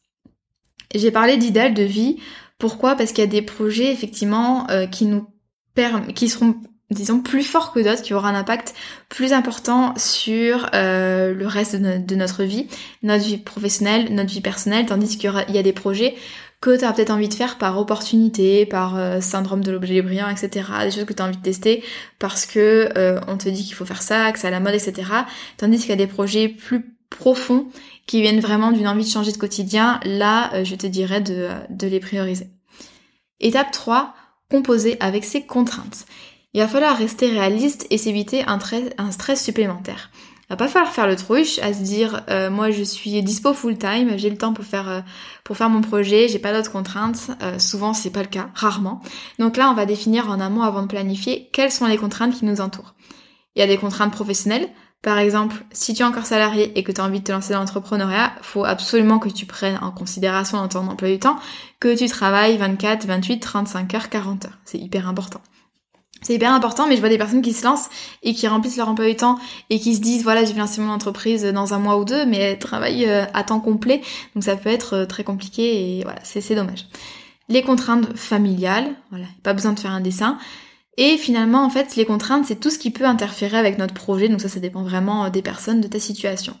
J'ai 0.95 1.11
parlé 1.11 1.37
d'idéal 1.37 1.75
de 1.75 1.83
vie. 1.83 2.17
Pourquoi? 2.57 2.95
Parce 2.95 3.11
qu'il 3.11 3.23
y 3.23 3.27
a 3.27 3.29
des 3.29 3.43
projets, 3.43 3.91
effectivement, 3.91 4.67
euh, 4.71 4.87
qui 4.87 5.05
nous 5.05 5.27
qui 6.15 6.27
seront 6.27 6.55
disons 6.91 7.19
plus 7.19 7.43
fort 7.43 7.73
que 7.73 7.79
d'autres, 7.79 8.01
qui 8.01 8.13
aura 8.13 8.29
un 8.29 8.35
impact 8.35 8.73
plus 9.09 9.33
important 9.33 9.93
sur 9.97 10.69
euh, 10.73 11.33
le 11.33 11.47
reste 11.47 11.75
de, 11.75 12.15
notre 12.15 12.43
vie, 12.43 12.67
notre 13.03 13.25
vie 13.25 13.37
professionnelle, 13.37 14.13
notre 14.13 14.29
vie 14.29 14.41
personnelle, 14.41 14.85
tandis 14.85 15.17
qu'il 15.17 15.31
y, 15.49 15.57
a 15.57 15.63
des 15.63 15.73
projets 15.73 16.15
que 16.61 16.77
tu 16.77 16.85
as 16.85 16.93
peut-être 16.93 17.11
envie 17.11 17.27
de 17.27 17.33
faire 17.33 17.57
par 17.57 17.77
opportunité, 17.77 18.65
par 18.65 18.97
euh, 18.97 19.19
syndrome 19.19 19.63
de 19.63 19.71
l'objet 19.71 20.01
brillant, 20.01 20.29
etc. 20.29 20.65
Des 20.83 20.91
choses 20.91 21.05
que 21.05 21.13
tu 21.13 21.21
as 21.21 21.25
envie 21.25 21.37
de 21.37 21.41
tester 21.41 21.83
parce 22.19 22.45
que 22.45 22.89
euh, 22.97 23.19
on 23.27 23.37
te 23.37 23.49
dit 23.49 23.63
qu'il 23.63 23.75
faut 23.75 23.85
faire 23.85 24.01
ça, 24.01 24.31
que 24.31 24.39
c'est 24.39 24.47
à 24.47 24.51
la 24.51 24.61
mode, 24.61 24.73
etc. 24.73 25.11
Tandis 25.57 25.79
qu'il 25.79 25.89
y 25.89 25.93
a 25.93 25.97
des 25.97 26.07
projets 26.07 26.47
plus 26.47 26.95
profonds 27.09 27.67
qui 28.05 28.21
viennent 28.21 28.39
vraiment 28.39 28.71
d'une 28.71 28.87
envie 28.87 29.03
de 29.03 29.09
changer 29.09 29.33
de 29.33 29.37
quotidien, 29.37 29.99
là 30.03 30.63
je 30.63 30.75
te 30.75 30.87
dirais 30.87 31.21
de, 31.21 31.49
de 31.69 31.87
les 31.87 31.99
prioriser. 31.99 32.47
Étape 33.39 33.71
3, 33.71 34.13
composer 34.49 34.97
avec 34.99 35.25
ses 35.25 35.45
contraintes. 35.45 36.05
Il 36.57 36.61
va 36.61 36.67
falloir 36.67 36.97
rester 36.97 37.29
réaliste 37.29 37.85
et 37.91 37.99
s'éviter 37.99 38.43
un, 38.47 38.59
stress 39.11 39.43
supplémentaire. 39.43 40.09
Il 40.39 40.45
va 40.49 40.55
pas 40.55 40.67
falloir 40.67 40.91
faire 40.91 41.05
le 41.05 41.15
truche 41.15 41.59
à 41.59 41.71
se 41.71 41.83
dire 41.83 42.23
euh, 42.31 42.49
moi 42.49 42.71
je 42.71 42.81
suis 42.81 43.21
dispo 43.21 43.53
full 43.53 43.77
time, 43.77 44.17
j'ai 44.17 44.31
le 44.31 44.39
temps 44.39 44.53
pour 44.53 44.65
faire 44.65 44.89
euh, 44.89 45.01
pour 45.43 45.55
faire 45.55 45.69
mon 45.69 45.81
projet, 45.81 46.27
j'ai 46.27 46.39
pas 46.39 46.53
d'autres 46.53 46.71
contraintes. 46.71 47.29
Euh, 47.43 47.59
souvent 47.59 47.93
c'est 47.93 48.09
pas 48.09 48.23
le 48.23 48.27
cas, 48.27 48.49
rarement. 48.55 49.03
Donc 49.37 49.55
là 49.55 49.69
on 49.69 49.75
va 49.75 49.85
définir 49.85 50.31
en 50.31 50.39
amont 50.39 50.63
avant 50.63 50.81
de 50.81 50.87
planifier 50.87 51.47
quelles 51.53 51.71
sont 51.71 51.85
les 51.85 51.97
contraintes 51.97 52.33
qui 52.33 52.45
nous 52.45 52.59
entourent. 52.59 52.95
Il 53.55 53.59
y 53.59 53.61
a 53.61 53.67
des 53.67 53.77
contraintes 53.77 54.11
professionnelles. 54.11 54.67
Par 55.03 55.19
exemple, 55.19 55.63
si 55.73 55.93
tu 55.93 56.01
es 56.01 56.05
encore 56.05 56.25
salarié 56.25 56.75
et 56.75 56.81
que 56.81 56.91
tu 56.91 56.99
as 56.99 57.03
envie 57.03 57.19
de 57.19 57.25
te 57.25 57.31
lancer 57.31 57.53
dans 57.53 57.59
l'entrepreneuriat, 57.59 58.33
faut 58.41 58.65
absolument 58.65 59.19
que 59.19 59.29
tu 59.29 59.45
prennes 59.45 59.77
en 59.83 59.91
considération 59.91 60.57
dans 60.57 60.67
ton 60.67 60.87
emploi 60.87 61.09
du 61.09 61.19
temps 61.19 61.37
que 61.79 61.95
tu 61.95 62.07
travailles 62.07 62.57
24, 62.57 63.05
28, 63.05 63.39
35 63.41 63.93
heures, 63.93 64.09
40 64.09 64.45
heures. 64.45 64.57
C'est 64.65 64.79
hyper 64.79 65.07
important. 65.07 65.41
C'est 66.21 66.33
hyper 66.33 66.51
important, 66.51 66.87
mais 66.87 66.95
je 66.95 66.99
vois 66.99 67.09
des 67.09 67.17
personnes 67.17 67.41
qui 67.41 67.53
se 67.53 67.63
lancent 67.63 67.89
et 68.23 68.33
qui 68.33 68.47
remplissent 68.47 68.77
leur 68.77 68.89
emploi 68.89 69.07
du 69.07 69.15
temps 69.15 69.37
et 69.69 69.79
qui 69.79 69.95
se 69.95 70.01
disent 70.01 70.23
voilà, 70.23 70.45
je 70.45 70.53
vais 70.53 70.59
lancer 70.59 70.81
mon 70.81 70.91
entreprise 70.91 71.43
dans 71.43 71.73
un 71.73 71.79
mois 71.79 71.97
ou 71.97 72.05
deux, 72.05 72.25
mais 72.25 72.37
elles 72.37 72.59
travaillent 72.59 73.07
euh, 73.07 73.25
à 73.33 73.43
temps 73.43 73.59
complet, 73.59 74.01
donc 74.33 74.43
ça 74.43 74.55
peut 74.55 74.69
être 74.69 74.93
euh, 74.95 75.05
très 75.05 75.23
compliqué 75.23 75.99
et 75.99 76.03
voilà, 76.03 76.19
c'est 76.23 76.55
dommage. 76.55 76.85
Les 77.49 77.61
contraintes 77.61 78.17
familiales, 78.17 78.95
voilà, 79.09 79.25
pas 79.43 79.53
besoin 79.53 79.73
de 79.73 79.79
faire 79.79 79.91
un 79.91 80.01
dessin. 80.01 80.37
Et 80.97 81.17
finalement, 81.17 81.63
en 81.63 81.69
fait, 81.69 81.95
les 81.95 82.05
contraintes, 82.05 82.45
c'est 82.45 82.59
tout 82.59 82.71
ce 82.71 82.79
qui 82.79 82.89
peut 82.89 83.05
interférer 83.05 83.57
avec 83.57 83.77
notre 83.77 83.93
projet, 83.93 84.29
donc 84.29 84.41
ça, 84.41 84.49
ça 84.49 84.59
dépend 84.59 84.83
vraiment 84.83 85.25
euh, 85.25 85.29
des 85.29 85.43
personnes, 85.43 85.81
de 85.81 85.87
ta 85.87 85.99
situation. 85.99 86.57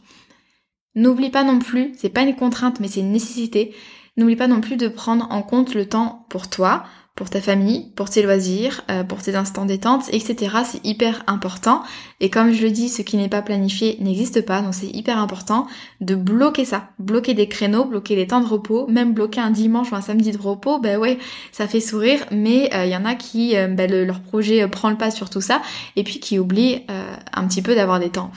N'oublie 0.95 1.29
pas 1.29 1.43
non 1.43 1.59
plus, 1.59 1.93
c'est 1.97 2.09
pas 2.09 2.21
une 2.21 2.35
contrainte, 2.35 2.79
mais 2.79 2.87
c'est 2.87 2.99
une 2.99 3.11
nécessité, 3.11 3.75
n'oublie 4.15 4.35
pas 4.35 4.47
non 4.47 4.61
plus 4.61 4.77
de 4.77 4.87
prendre 4.87 5.27
en 5.31 5.41
compte 5.41 5.73
le 5.73 5.87
temps 5.87 6.25
pour 6.29 6.49
toi, 6.49 6.85
pour 7.17 7.31
ta 7.31 7.41
famille, 7.41 7.87
pour 7.95 8.11
tes 8.11 8.21
loisirs, 8.21 8.83
euh, 8.91 9.03
pour 9.03 9.23
tes 9.23 9.35
instants 9.35 9.65
détente, 9.65 10.03
etc. 10.13 10.55
C'est 10.63 10.85
hyper 10.85 11.23
important. 11.25 11.81
Et 12.19 12.29
comme 12.29 12.53
je 12.53 12.61
le 12.61 12.69
dis, 12.69 12.89
ce 12.89 13.01
qui 13.01 13.17
n'est 13.17 13.27
pas 13.27 13.41
planifié 13.41 13.97
n'existe 13.99 14.45
pas, 14.45 14.61
donc 14.61 14.75
c'est 14.75 14.95
hyper 14.95 15.17
important 15.17 15.65
de 15.99 16.13
bloquer 16.13 16.63
ça. 16.63 16.89
Bloquer 16.99 17.33
des 17.33 17.49
créneaux, 17.49 17.85
bloquer 17.85 18.15
les 18.15 18.27
temps 18.27 18.39
de 18.39 18.45
repos, 18.47 18.85
même 18.87 19.13
bloquer 19.13 19.41
un 19.41 19.49
dimanche 19.49 19.91
ou 19.91 19.95
un 19.95 20.01
samedi 20.01 20.31
de 20.31 20.37
repos, 20.37 20.79
ben 20.79 20.99
ouais, 20.99 21.17
ça 21.51 21.67
fait 21.67 21.79
sourire, 21.79 22.19
mais 22.31 22.69
il 22.71 22.77
euh, 22.77 22.85
y 22.85 22.95
en 22.95 23.03
a 23.03 23.15
qui, 23.15 23.57
euh, 23.57 23.67
ben, 23.67 23.91
leur 23.91 24.19
projet 24.21 24.67
prend 24.67 24.91
le 24.91 24.97
pas 24.97 25.09
sur 25.09 25.31
tout 25.31 25.41
ça, 25.41 25.63
et 25.95 26.03
puis 26.03 26.19
qui 26.19 26.37
oublient 26.37 26.85
un 27.33 27.47
petit 27.47 27.63
peu 27.63 27.73
d'avoir 27.73 27.99
des 27.99 28.09
temps. 28.09 28.31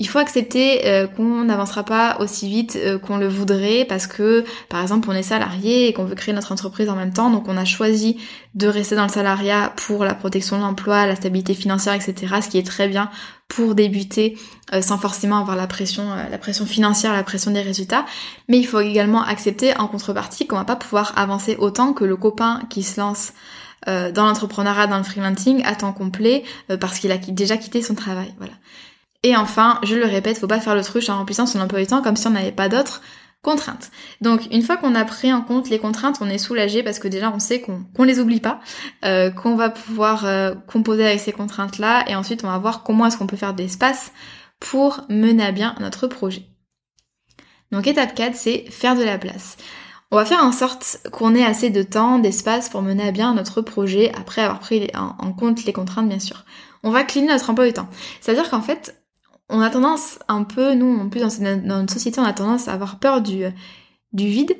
Il 0.00 0.08
faut 0.08 0.18
accepter 0.18 0.86
euh, 0.86 1.06
qu'on 1.06 1.44
n'avancera 1.44 1.84
pas 1.84 2.16
aussi 2.20 2.48
vite 2.48 2.78
euh, 2.80 2.98
qu'on 2.98 3.18
le 3.18 3.28
voudrait 3.28 3.84
parce 3.84 4.06
que, 4.06 4.46
par 4.70 4.80
exemple, 4.80 5.08
on 5.10 5.12
est 5.12 5.22
salarié 5.22 5.88
et 5.88 5.92
qu'on 5.92 6.04
veut 6.04 6.14
créer 6.14 6.34
notre 6.34 6.52
entreprise 6.52 6.88
en 6.88 6.96
même 6.96 7.12
temps, 7.12 7.28
donc 7.28 7.48
on 7.48 7.56
a 7.58 7.66
choisi 7.66 8.16
de 8.54 8.66
rester 8.66 8.96
dans 8.96 9.02
le 9.02 9.10
salariat 9.10 9.74
pour 9.76 10.04
la 10.04 10.14
protection 10.14 10.56
de 10.56 10.62
l'emploi, 10.62 11.06
la 11.06 11.16
stabilité 11.16 11.52
financière, 11.52 11.92
etc. 11.92 12.36
Ce 12.42 12.48
qui 12.48 12.56
est 12.56 12.66
très 12.66 12.88
bien 12.88 13.10
pour 13.46 13.74
débuter 13.74 14.38
euh, 14.72 14.80
sans 14.80 14.96
forcément 14.96 15.36
avoir 15.36 15.54
la 15.54 15.66
pression, 15.66 16.04
la 16.30 16.38
pression 16.38 16.64
financière, 16.64 17.12
la 17.12 17.22
pression 17.22 17.50
des 17.50 17.60
résultats. 17.60 18.06
Mais 18.48 18.56
il 18.56 18.66
faut 18.66 18.80
également 18.80 19.22
accepter 19.22 19.76
en 19.76 19.86
contrepartie 19.86 20.46
qu'on 20.46 20.56
va 20.56 20.64
pas 20.64 20.76
pouvoir 20.76 21.12
avancer 21.16 21.56
autant 21.58 21.92
que 21.92 22.06
le 22.06 22.16
copain 22.16 22.62
qui 22.70 22.82
se 22.82 22.98
lance 22.98 23.32
dans 23.86 24.26
l'entrepreneuriat, 24.26 24.86
dans 24.88 24.98
le 24.98 25.04
freelancing 25.04 25.64
à 25.64 25.74
temps 25.74 25.94
complet 25.94 26.44
parce 26.80 26.98
qu'il 26.98 27.10
a 27.12 27.16
déjà 27.16 27.56
quitté 27.56 27.80
son 27.80 27.94
travail. 27.94 28.34
Voilà. 28.36 28.52
Et 29.22 29.36
enfin, 29.36 29.78
je 29.82 29.96
le 29.96 30.06
répète, 30.06 30.38
faut 30.38 30.46
pas 30.46 30.60
faire 30.60 30.74
l'autruche 30.74 31.08
en 31.10 31.18
remplissant 31.18 31.46
son 31.46 31.60
emploi 31.60 31.80
du 31.80 31.86
temps 31.86 32.02
comme 32.02 32.16
si 32.16 32.26
on 32.26 32.30
n'avait 32.30 32.52
pas 32.52 32.68
d'autres 32.68 33.02
contraintes. 33.42 33.90
Donc 34.20 34.46
une 34.50 34.62
fois 34.62 34.76
qu'on 34.76 34.94
a 34.94 35.04
pris 35.04 35.32
en 35.32 35.42
compte 35.42 35.68
les 35.68 35.78
contraintes, 35.78 36.18
on 36.20 36.28
est 36.28 36.38
soulagé 36.38 36.82
parce 36.82 36.98
que 36.98 37.08
déjà 37.08 37.30
on 37.34 37.38
sait 37.38 37.60
qu'on 37.60 37.84
qu'on 37.94 38.04
les 38.04 38.18
oublie 38.18 38.40
pas, 38.40 38.60
euh, 39.04 39.30
qu'on 39.30 39.56
va 39.56 39.70
pouvoir 39.70 40.24
euh, 40.26 40.54
composer 40.66 41.06
avec 41.06 41.20
ces 41.20 41.32
contraintes-là 41.32 42.04
et 42.08 42.14
ensuite 42.16 42.44
on 42.44 42.48
va 42.48 42.58
voir 42.58 42.82
comment 42.82 43.06
est-ce 43.06 43.16
qu'on 43.16 43.26
peut 43.26 43.36
faire 43.36 43.54
de 43.54 43.62
l'espace 43.62 44.12
pour 44.58 45.02
mener 45.08 45.44
à 45.44 45.52
bien 45.52 45.74
notre 45.80 46.06
projet. 46.06 46.46
Donc 47.72 47.86
étape 47.86 48.14
4, 48.14 48.34
c'est 48.34 48.64
faire 48.70 48.96
de 48.96 49.04
la 49.04 49.16
place. 49.16 49.56
On 50.10 50.16
va 50.16 50.24
faire 50.24 50.44
en 50.44 50.52
sorte 50.52 50.98
qu'on 51.12 51.34
ait 51.34 51.44
assez 51.44 51.70
de 51.70 51.82
temps, 51.82 52.18
d'espace 52.18 52.68
pour 52.68 52.82
mener 52.82 53.08
à 53.08 53.12
bien 53.12 53.32
notre 53.32 53.62
projet 53.62 54.12
après 54.18 54.42
avoir 54.42 54.58
pris 54.58 54.90
en 54.94 55.32
compte 55.32 55.64
les 55.64 55.72
contraintes 55.72 56.08
bien 56.08 56.18
sûr. 56.18 56.44
On 56.82 56.90
va 56.90 57.04
cleaner 57.04 57.28
notre 57.28 57.50
emploi 57.50 57.66
du 57.66 57.72
temps. 57.72 57.88
C'est-à-dire 58.20 58.48
qu'en 58.50 58.62
fait, 58.62 58.99
on 59.50 59.60
a 59.60 59.70
tendance 59.70 60.18
un 60.28 60.44
peu, 60.44 60.74
nous, 60.74 60.98
en 60.98 61.08
plus 61.08 61.20
dans, 61.20 61.62
notre 61.64 61.92
société, 61.92 62.20
on 62.20 62.24
a 62.24 62.32
tendance 62.32 62.68
à 62.68 62.72
avoir 62.72 62.98
peur 62.98 63.20
du, 63.20 63.44
du 64.12 64.26
vide 64.26 64.56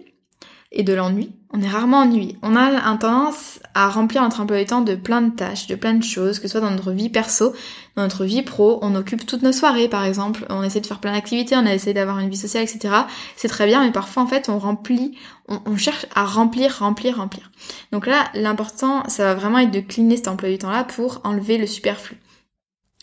et 0.73 0.83
de 0.83 0.93
l'ennui. 0.93 1.33
On 1.53 1.61
est 1.61 1.69
rarement 1.69 1.99
ennuyé. 1.99 2.37
On 2.43 2.55
a 2.55 2.61
un 2.61 2.97
tendance 2.97 3.59
à 3.75 3.89
remplir 3.89 4.23
notre 4.23 4.41
emploi 4.41 4.59
du 4.59 4.67
temps 4.67 4.83
de 4.83 4.95
plein 4.95 5.21
de 5.21 5.35
tâches, 5.35 5.67
de 5.67 5.75
plein 5.75 5.95
de 5.95 6.05
choses, 6.05 6.39
que 6.39 6.47
ce 6.47 6.53
soit 6.53 6.61
dans 6.61 6.71
notre 6.71 6.93
vie 6.93 7.09
perso, 7.09 7.53
dans 7.97 8.03
notre 8.03 8.25
vie 8.25 8.43
pro. 8.43 8.79
On 8.83 8.95
occupe 8.95 9.27
toutes 9.27 9.43
nos 9.43 9.51
soirées, 9.51 9.89
par 9.89 10.05
exemple. 10.05 10.47
On 10.49 10.63
essaie 10.63 10.81
de 10.81 10.87
faire 10.87 11.01
plein 11.01 11.13
d'activités, 11.13 11.57
on 11.57 11.67
essaie 11.67 11.93
d'avoir 11.93 12.21
une 12.21 12.31
vie 12.31 12.37
sociale, 12.37 12.63
etc. 12.63 12.95
C'est 13.35 13.49
très 13.49 13.67
bien, 13.67 13.85
mais 13.85 13.91
parfois, 13.91 14.23
en 14.23 14.29
fait, 14.29 14.49
on 14.49 14.61
remplit, 14.61 15.17
on, 15.49 15.61
on 15.67 15.77
cherche 15.77 16.07
à 16.15 16.25
remplir, 16.25 16.79
remplir, 16.79 17.17
remplir. 17.17 17.51
Donc 17.91 18.07
là, 18.07 18.31
l'important, 18.35 19.03
ça 19.09 19.25
va 19.25 19.35
vraiment 19.35 19.59
être 19.59 19.73
de 19.73 19.81
cleaner 19.81 20.17
cet 20.17 20.29
emploi 20.29 20.51
du 20.51 20.59
temps-là 20.59 20.85
pour 20.85 21.21
enlever 21.25 21.59
le 21.59 21.67
superflu. 21.67 22.17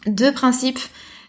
Deux 0.06 0.32
principes 0.32 0.80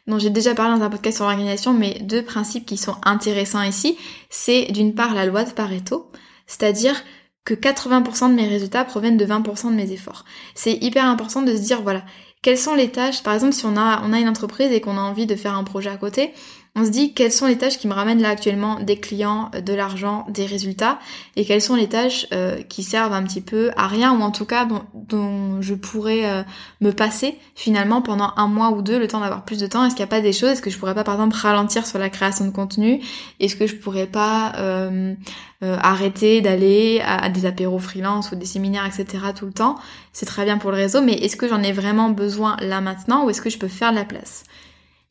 dont 0.08 0.18
j'ai 0.18 0.30
déjà 0.30 0.54
parlé 0.54 0.76
dans 0.76 0.84
un 0.84 0.90
podcast 0.90 1.18
sur 1.18 1.26
l'organisation, 1.26 1.72
mais 1.72 2.00
deux 2.00 2.22
principes 2.22 2.66
qui 2.66 2.76
sont 2.76 2.96
intéressants 3.04 3.62
ici, 3.62 3.96
c'est 4.30 4.72
d'une 4.72 4.94
part 4.94 5.14
la 5.14 5.26
loi 5.26 5.44
de 5.44 5.50
Pareto, 5.50 6.10
c'est-à-dire 6.46 6.96
que 7.44 7.54
80% 7.54 8.30
de 8.30 8.34
mes 8.34 8.48
résultats 8.48 8.84
proviennent 8.84 9.16
de 9.16 9.24
20% 9.24 9.70
de 9.70 9.76
mes 9.76 9.92
efforts. 9.92 10.24
C'est 10.54 10.74
hyper 10.82 11.04
important 11.04 11.42
de 11.42 11.54
se 11.54 11.60
dire, 11.60 11.82
voilà, 11.82 12.02
quelles 12.42 12.58
sont 12.58 12.74
les 12.74 12.90
tâches, 12.90 13.22
par 13.22 13.34
exemple 13.34 13.52
si 13.52 13.66
on 13.66 13.76
a, 13.76 14.02
on 14.04 14.12
a 14.12 14.18
une 14.18 14.28
entreprise 14.28 14.72
et 14.72 14.80
qu'on 14.80 14.96
a 14.96 15.00
envie 15.00 15.26
de 15.26 15.34
faire 15.34 15.54
un 15.54 15.64
projet 15.64 15.90
à 15.90 15.96
côté, 15.96 16.32
on 16.78 16.84
se 16.84 16.90
dit 16.90 17.12
quelles 17.12 17.32
sont 17.32 17.46
les 17.46 17.58
tâches 17.58 17.78
qui 17.78 17.88
me 17.88 17.92
ramènent 17.92 18.22
là 18.22 18.28
actuellement 18.28 18.80
des 18.80 18.98
clients, 18.98 19.50
de 19.52 19.72
l'argent, 19.74 20.26
des 20.28 20.46
résultats, 20.46 20.98
et 21.36 21.44
quelles 21.44 21.62
sont 21.62 21.74
les 21.74 21.88
tâches 21.88 22.26
euh, 22.32 22.62
qui 22.62 22.82
servent 22.82 23.12
un 23.12 23.22
petit 23.22 23.40
peu 23.40 23.70
à 23.76 23.86
rien, 23.86 24.12
ou 24.12 24.22
en 24.22 24.30
tout 24.30 24.44
cas 24.44 24.66
dont, 24.94 25.60
je 25.60 25.74
pourrais 25.74 26.26
euh, 26.26 26.42
me 26.80 26.92
passer 26.92 27.36
finalement 27.54 28.02
pendant 28.02 28.32
un 28.36 28.46
mois 28.46 28.70
ou 28.70 28.82
deux, 28.82 28.98
le 28.98 29.08
temps 29.08 29.20
d'avoir 29.20 29.44
plus 29.44 29.58
de 29.58 29.66
temps? 29.66 29.84
Est-ce 29.84 29.94
qu'il 29.94 30.04
n'y 30.04 30.08
a 30.08 30.14
pas 30.14 30.20
des 30.20 30.32
choses? 30.32 30.50
Est-ce 30.50 30.62
que 30.62 30.70
je 30.70 30.78
pourrais 30.78 30.94
pas 30.94 31.04
par 31.04 31.14
exemple 31.14 31.36
ralentir 31.36 31.86
sur 31.86 31.98
la 31.98 32.10
création 32.10 32.44
de 32.44 32.50
contenu? 32.50 33.00
Est-ce 33.40 33.56
que 33.56 33.66
je 33.66 33.74
pourrais 33.76 34.06
pas 34.06 34.52
euh, 34.58 35.14
arrêter 35.60 36.40
d'aller 36.40 37.00
à, 37.04 37.24
à, 37.24 37.28
des 37.28 37.46
apéros 37.46 37.78
freelance 37.78 38.30
ou 38.30 38.36
des 38.36 38.46
séminaires, 38.46 38.86
etc. 38.86 39.24
tout 39.36 39.46
le 39.46 39.52
temps? 39.52 39.76
C'est 40.12 40.26
très 40.26 40.44
bien 40.44 40.58
pour 40.58 40.70
le 40.70 40.76
réseau, 40.76 41.02
mais 41.02 41.14
est-ce 41.14 41.36
que 41.36 41.48
j'en 41.48 41.62
ai 41.62 41.72
vraiment 41.72 42.10
besoin 42.10 42.56
là 42.60 42.80
maintenant, 42.80 43.24
ou 43.24 43.30
est-ce 43.30 43.42
que 43.42 43.50
je 43.50 43.58
peux 43.58 43.68
faire 43.68 43.90
de 43.90 43.96
la 43.96 44.04
place? 44.04 44.44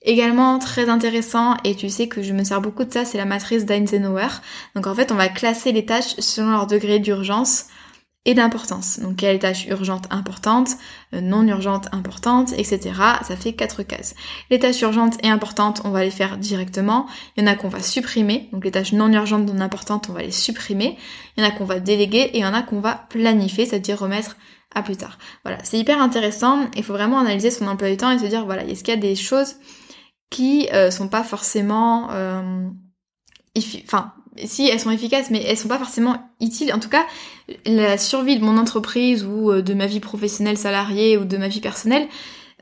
Également 0.03 0.59
très 0.59 0.89
intéressant, 0.89 1.57
et 1.63 1.75
tu 1.75 1.89
sais 1.89 2.07
que 2.07 2.21
je 2.21 2.33
me 2.33 2.43
sers 2.43 2.61
beaucoup 2.61 2.85
de 2.85 2.93
ça, 2.93 3.03
c'est 3.03 3.17
la 3.17 3.25
matrice 3.25 3.65
d'Eisenhower. 3.65 4.27
Donc 4.75 4.87
en 4.87 4.93
fait, 4.93 5.11
on 5.11 5.15
va 5.15 5.27
classer 5.27 5.71
les 5.71 5.85
tâches 5.85 6.15
selon 6.19 6.51
leur 6.51 6.67
degré 6.67 6.99
d'urgence 6.99 7.65
et 8.27 8.33
d'importance. 8.33 8.99
Donc 8.99 9.15
quelle 9.15 9.39
tâche 9.39 9.65
urgente 9.67 10.05
importante, 10.11 10.71
euh, 11.13 11.21
non 11.21 11.47
urgente 11.47 11.87
importante, 11.93 12.51
etc. 12.57 12.91
Ça 13.25 13.37
fait 13.37 13.53
quatre 13.53 13.83
cases. 13.83 14.15
Les 14.51 14.59
tâches 14.59 14.81
urgentes 14.81 15.15
et 15.23 15.29
importantes, 15.29 15.81
on 15.85 15.89
va 15.91 16.03
les 16.03 16.11
faire 16.11 16.37
directement. 16.37 17.07
Il 17.35 17.43
y 17.43 17.47
en 17.47 17.51
a 17.51 17.55
qu'on 17.55 17.69
va 17.69 17.81
supprimer. 17.81 18.49
Donc 18.51 18.65
les 18.65 18.71
tâches 18.71 18.91
non 18.91 19.11
urgentes, 19.11 19.51
non 19.51 19.61
importantes, 19.61 20.09
on 20.09 20.13
va 20.13 20.23
les 20.23 20.31
supprimer. 20.31 20.97
Il 21.37 21.43
y 21.43 21.47
en 21.47 21.49
a 21.49 21.51
qu'on 21.51 21.65
va 21.65 21.79
déléguer 21.79 22.19
et 22.19 22.37
il 22.39 22.41
y 22.41 22.45
en 22.45 22.53
a 22.53 22.61
qu'on 22.61 22.81
va 22.81 23.07
planifier, 23.09 23.65
c'est-à-dire 23.65 23.97
remettre 23.97 24.35
à 24.75 24.83
plus 24.83 24.97
tard. 24.97 25.17
Voilà, 25.43 25.59
c'est 25.63 25.79
hyper 25.79 26.01
intéressant. 26.01 26.69
Il 26.75 26.83
faut 26.83 26.93
vraiment 26.93 27.19
analyser 27.19 27.49
son 27.49 27.65
emploi 27.65 27.89
du 27.89 27.95
temps 27.95 28.11
et 28.11 28.19
se 28.19 28.25
dire, 28.25 28.45
voilà, 28.45 28.65
est-ce 28.65 28.83
qu'il 28.83 28.93
y 28.93 28.97
a 28.97 28.99
des 28.99 29.15
choses 29.15 29.55
qui 30.29 30.67
euh, 30.73 30.91
sont 30.91 31.07
pas 31.07 31.23
forcément 31.23 32.09
euh, 32.11 32.67
enfin 33.83 34.13
si 34.43 34.67
elles 34.67 34.79
sont 34.79 34.91
efficaces 34.91 35.29
mais 35.31 35.41
elles 35.43 35.57
sont 35.57 35.67
pas 35.67 35.79
forcément 35.79 36.31
utiles 36.41 36.73
en 36.73 36.79
tout 36.79 36.89
cas 36.89 37.05
la 37.65 37.97
survie 37.97 38.37
de 38.37 38.43
mon 38.43 38.57
entreprise 38.57 39.23
ou 39.23 39.51
euh, 39.51 39.61
de 39.61 39.73
ma 39.73 39.85
vie 39.85 39.99
professionnelle 39.99 40.57
salariée 40.57 41.17
ou 41.17 41.25
de 41.25 41.37
ma 41.37 41.47
vie 41.47 41.61
personnelle 41.61 42.07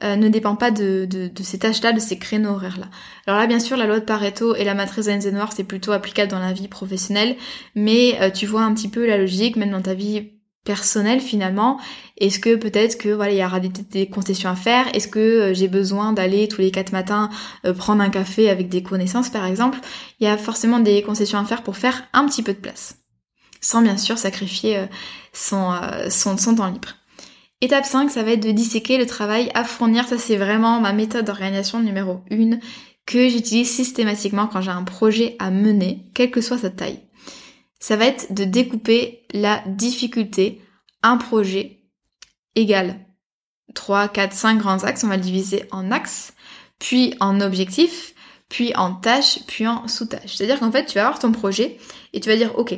ne 0.03 0.27
dépend 0.27 0.57
pas 0.57 0.71
de, 0.71 1.05
de, 1.09 1.29
de 1.29 1.43
ces 1.43 1.57
tâches-là, 1.57 1.93
de 1.93 2.01
ces 2.01 2.19
créneaux 2.19 2.49
horaires-là. 2.49 2.87
Alors 3.27 3.39
là, 3.39 3.47
bien 3.47 3.61
sûr, 3.61 3.77
la 3.77 3.85
loi 3.85 4.01
de 4.01 4.03
Pareto 4.03 4.53
et 4.53 4.65
la 4.65 4.73
matrice 4.73 5.07
Eisenhower, 5.07 5.47
c'est 5.55 5.63
plutôt 5.63 5.93
applicable 5.93 6.29
dans 6.29 6.39
la 6.39 6.51
vie 6.51 6.67
professionnelle, 6.67 7.37
mais 7.75 8.19
tu 8.33 8.45
vois 8.45 8.63
un 8.63 8.73
petit 8.73 8.89
peu 8.89 9.07
la 9.07 9.17
logique, 9.17 9.55
même 9.55 9.71
dans 9.71 9.81
ta 9.81 9.93
vie 9.93 10.34
personnel 10.65 11.21
finalement 11.21 11.79
Est-ce 12.17 12.39
que 12.39 12.55
peut-être 12.55 12.97
que 12.97 13.09
voilà 13.09 13.31
il 13.31 13.37
y 13.37 13.45
aura 13.45 13.61
des, 13.61 14.09
concessions 14.09 14.49
à 14.49 14.55
faire? 14.55 14.93
Est-ce 14.93 15.07
que 15.07 15.19
euh, 15.19 15.53
j'ai 15.53 15.69
besoin 15.69 16.11
d'aller 16.11 16.49
tous 16.49 16.59
les 16.59 16.71
quatre 16.71 16.91
matins 16.91 17.29
euh, 17.65 17.73
prendre 17.73 18.01
un 18.01 18.09
café 18.09 18.49
avec 18.49 18.67
des 18.67 18.83
connaissances 18.83 19.29
par 19.29 19.45
exemple? 19.45 19.79
Il 20.19 20.25
y 20.25 20.27
a 20.27 20.37
forcément 20.37 20.79
des 20.79 21.01
concessions 21.01 21.39
à 21.39 21.45
faire 21.45 21.63
pour 21.63 21.77
faire 21.77 22.03
un 22.11 22.25
petit 22.25 22.43
peu 22.43 22.51
de 22.51 22.59
place, 22.59 22.97
sans 23.61 23.81
bien 23.81 23.95
sûr 23.95 24.17
sacrifier 24.17 24.77
euh, 24.77 24.85
son, 25.31 25.73
son, 26.09 26.37
son 26.37 26.55
temps 26.55 26.67
libre. 26.67 26.89
Étape 27.61 27.85
5, 27.85 28.11
ça 28.11 28.23
va 28.23 28.31
être 28.31 28.45
de 28.45 28.51
disséquer 28.51 28.97
le 28.97 29.05
travail 29.05 29.49
à 29.53 29.63
fournir. 29.63 30.07
Ça 30.07 30.17
c'est 30.17 30.35
vraiment 30.35 30.81
ma 30.81 30.91
méthode 30.91 31.25
d'organisation 31.25 31.79
numéro 31.79 32.21
1 32.31 32.59
que 33.05 33.29
j'utilise 33.29 33.69
systématiquement 33.69 34.47
quand 34.47 34.61
j'ai 34.61 34.71
un 34.71 34.83
projet 34.83 35.35
à 35.39 35.51
mener, 35.51 36.05
quelle 36.13 36.31
que 36.31 36.41
soit 36.41 36.57
sa 36.57 36.71
taille 36.71 37.04
ça 37.85 37.97
va 37.97 38.07
être 38.07 38.33
de 38.33 38.45
découper 38.45 39.27
la 39.31 39.61
difficulté, 39.67 40.59
un 41.03 41.17
projet 41.17 41.83
égal 42.55 42.99
3, 43.75 44.07
4, 44.07 44.33
5 44.33 44.57
grands 44.57 44.83
axes, 44.83 45.03
on 45.03 45.07
va 45.07 45.17
le 45.17 45.21
diviser 45.21 45.65
en 45.69 45.91
axes, 45.91 46.33
puis 46.79 47.13
en 47.19 47.39
objectifs, 47.41 48.15
puis 48.49 48.75
en 48.75 48.95
tâches, 48.95 49.41
puis 49.45 49.67
en 49.67 49.87
sous-tâches. 49.87 50.35
C'est-à-dire 50.35 50.59
qu'en 50.59 50.71
fait, 50.71 50.87
tu 50.87 50.95
vas 50.95 51.01
avoir 51.01 51.19
ton 51.19 51.31
projet 51.31 51.77
et 52.13 52.19
tu 52.19 52.27
vas 52.27 52.35
dire, 52.35 52.57
ok, 52.57 52.73